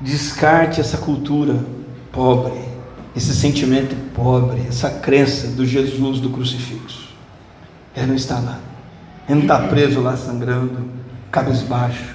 descarte 0.00 0.80
essa 0.80 0.98
cultura 0.98 1.58
pobre, 2.12 2.60
esse 3.16 3.34
sentimento 3.34 3.96
pobre, 4.14 4.64
essa 4.68 4.90
crença 4.90 5.48
do 5.48 5.66
Jesus 5.66 6.20
do 6.20 6.30
crucifixo. 6.30 7.08
Ele 7.96 8.06
não 8.06 8.14
está 8.14 8.38
lá, 8.38 8.58
ele 9.28 9.40
não 9.40 9.42
está 9.42 9.68
preso 9.68 10.00
lá 10.00 10.16
sangrando, 10.16 10.88
cabisbaixo. 11.30 12.14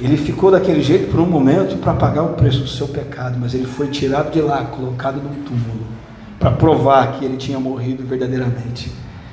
Ele 0.00 0.16
ficou 0.16 0.50
daquele 0.50 0.80
jeito 0.80 1.10
por 1.10 1.18
um 1.18 1.26
momento 1.26 1.76
para 1.78 1.92
pagar 1.92 2.22
o 2.22 2.34
preço 2.34 2.60
do 2.60 2.68
seu 2.68 2.86
pecado, 2.86 3.36
mas 3.40 3.52
ele 3.52 3.66
foi 3.66 3.88
tirado 3.88 4.30
de 4.30 4.40
lá, 4.40 4.64
colocado 4.64 5.16
num 5.16 5.42
túmulo, 5.42 5.86
para 6.38 6.52
provar 6.52 7.18
que 7.18 7.24
ele 7.24 7.36
tinha 7.36 7.58
morrido 7.58 8.04
verdadeiramente, 8.06 8.92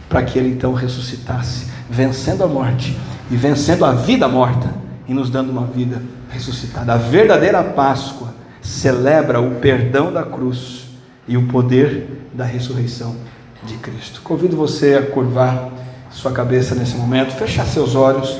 para 0.09 0.23
que 0.23 0.39
ele 0.39 0.49
então 0.49 0.73
ressuscitasse, 0.73 1.67
vencendo 1.87 2.43
a 2.43 2.47
morte 2.47 2.97
e 3.29 3.35
vencendo 3.35 3.85
a 3.85 3.91
vida 3.91 4.27
morta 4.27 4.73
e 5.07 5.13
nos 5.13 5.29
dando 5.29 5.51
uma 5.51 5.67
vida 5.67 6.01
ressuscitada. 6.31 6.93
A 6.93 6.97
verdadeira 6.97 7.63
Páscoa 7.63 8.33
celebra 8.59 9.39
o 9.39 9.55
perdão 9.55 10.11
da 10.11 10.23
cruz 10.23 10.87
e 11.27 11.37
o 11.37 11.47
poder 11.47 12.27
da 12.33 12.43
ressurreição 12.43 13.15
de 13.63 13.75
Cristo. 13.75 14.21
Convido 14.23 14.57
você 14.57 14.95
a 14.95 15.05
curvar 15.05 15.69
sua 16.09 16.31
cabeça 16.31 16.73
nesse 16.73 16.95
momento, 16.95 17.33
fechar 17.33 17.65
seus 17.65 17.93
olhos 17.93 18.39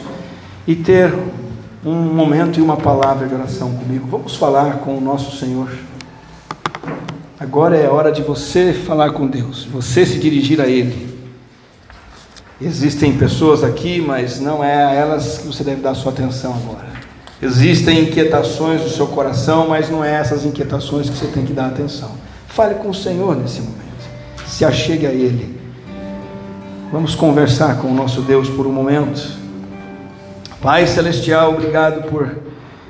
e 0.65 0.75
ter 0.75 1.13
um 1.85 1.93
momento 1.93 2.59
e 2.59 2.63
uma 2.63 2.77
palavra 2.77 3.27
de 3.27 3.35
oração 3.35 3.71
comigo. 3.75 4.07
Vamos 4.09 4.35
falar 4.35 4.79
com 4.79 4.97
o 4.97 5.01
nosso 5.01 5.37
Senhor. 5.37 5.69
Agora 7.39 7.77
é 7.77 7.87
hora 7.87 8.11
de 8.11 8.23
você 8.23 8.73
falar 8.73 9.11
com 9.11 9.27
Deus, 9.27 9.65
você 9.65 10.03
se 10.03 10.17
dirigir 10.17 10.59
a 10.59 10.67
Ele. 10.67 11.13
Existem 12.59 13.15
pessoas 13.15 13.63
aqui, 13.63 14.01
mas 14.01 14.39
não 14.39 14.63
é 14.63 14.83
a 14.83 14.93
elas 14.93 15.37
que 15.37 15.47
você 15.47 15.63
deve 15.63 15.81
dar 15.81 15.93
sua 15.93 16.11
atenção 16.11 16.55
agora. 16.55 16.87
Existem 17.39 17.99
inquietações 17.99 18.81
do 18.81 18.89
seu 18.89 19.05
coração, 19.07 19.67
mas 19.67 19.89
não 19.89 20.03
é 20.03 20.13
essas 20.15 20.43
inquietações 20.43 21.07
que 21.09 21.15
você 21.15 21.27
tem 21.27 21.45
que 21.45 21.53
dar 21.53 21.67
atenção. 21.67 22.11
Fale 22.47 22.75
com 22.75 22.89
o 22.89 22.95
Senhor 22.95 23.35
nesse 23.35 23.59
momento. 23.59 23.83
Se 24.47 24.65
achegue 24.65 25.05
a 25.05 25.11
Ele. 25.11 25.59
Vamos 26.91 27.13
conversar 27.13 27.77
com 27.77 27.89
o 27.89 27.93
nosso 27.93 28.21
Deus 28.21 28.49
por 28.49 28.65
um 28.65 28.71
momento. 28.71 29.44
Pai 30.65 30.87
Celestial, 30.87 31.51
obrigado 31.51 32.09
por 32.09 32.37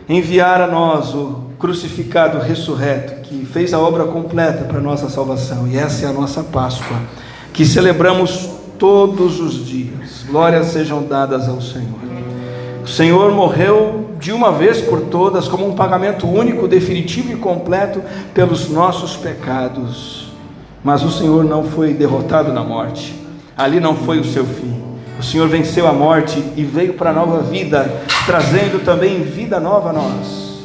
enviar 0.07 0.61
a 0.61 0.67
nós 0.67 1.13
o 1.13 1.41
crucificado 1.59 2.39
ressurreto, 2.39 3.21
que 3.23 3.45
fez 3.45 3.73
a 3.73 3.79
obra 3.79 4.05
completa 4.05 4.63
para 4.63 4.77
a 4.77 4.81
nossa 4.81 5.09
salvação, 5.09 5.67
e 5.67 5.77
essa 5.77 6.05
é 6.05 6.09
a 6.09 6.13
nossa 6.13 6.41
Páscoa, 6.41 6.95
que 7.51 7.65
celebramos 7.65 8.49
todos 8.79 9.41
os 9.41 9.65
dias. 9.65 10.23
Glórias 10.25 10.67
sejam 10.67 11.03
dadas 11.03 11.49
ao 11.49 11.59
Senhor. 11.59 11.99
O 12.81 12.87
Senhor 12.87 13.33
morreu 13.33 14.11
de 14.21 14.31
uma 14.31 14.53
vez 14.53 14.79
por 14.79 15.01
todas, 15.01 15.49
como 15.49 15.67
um 15.67 15.75
pagamento 15.75 16.25
único, 16.25 16.69
definitivo 16.69 17.33
e 17.33 17.35
completo 17.35 18.01
pelos 18.33 18.69
nossos 18.69 19.17
pecados. 19.17 20.29
Mas 20.81 21.03
o 21.03 21.11
Senhor 21.11 21.43
não 21.43 21.65
foi 21.65 21.93
derrotado 21.93 22.53
na 22.53 22.63
morte, 22.63 23.13
ali 23.57 23.81
não 23.81 23.97
foi 23.97 24.17
o 24.17 24.23
seu 24.23 24.45
fim. 24.45 24.84
O 25.25 25.27
Senhor 25.27 25.49
venceu 25.49 25.87
a 25.87 25.91
morte 25.91 26.37
e 26.55 26.63
veio 26.63 26.93
para 26.93 27.09
a 27.09 27.13
nova 27.13 27.39
vida, 27.39 27.91
trazendo 28.27 28.85
também 28.85 29.23
vida 29.23 29.59
nova 29.59 29.89
a 29.89 29.93
nós. 29.93 30.59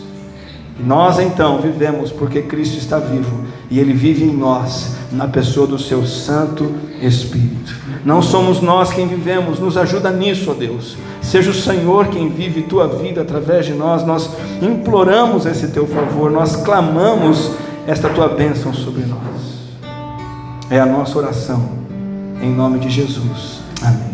Nós 0.79 1.19
então 1.19 1.63
vivemos 1.63 2.13
porque 2.13 2.43
Cristo 2.43 2.77
está 2.77 2.99
vivo 2.99 3.47
e 3.71 3.79
Ele 3.79 3.95
vive 3.95 4.23
em 4.23 4.37
nós, 4.37 4.97
na 5.13 5.27
pessoa 5.27 5.67
do 5.67 5.79
Seu 5.79 6.05
Santo 6.05 6.75
Espírito. 7.01 7.75
Não 8.05 8.21
somos 8.21 8.61
nós 8.61 8.93
quem 8.93 9.09
vivemos, 9.09 9.59
nos 9.59 9.79
ajuda 9.79 10.11
nisso, 10.11 10.51
ó 10.51 10.55
Deus. 10.55 10.95
Seja 11.23 11.51
o 11.51 11.55
Senhor 11.55 12.09
quem 12.09 12.29
vive 12.29 12.61
tua 12.61 12.87
vida 12.87 13.23
através 13.23 13.65
de 13.65 13.73
nós. 13.73 14.05
Nós 14.05 14.29
imploramos 14.61 15.47
esse 15.47 15.69
teu 15.69 15.87
favor, 15.87 16.31
nós 16.31 16.57
clamamos 16.57 17.53
esta 17.87 18.11
tua 18.11 18.29
bênção 18.29 18.75
sobre 18.75 19.07
nós. 19.07 19.21
É 20.69 20.79
a 20.79 20.85
nossa 20.85 21.19
oração, 21.19 21.67
em 22.43 22.51
nome 22.55 22.79
de 22.79 22.91
Jesus. 22.91 23.61
Amém. 23.83 24.10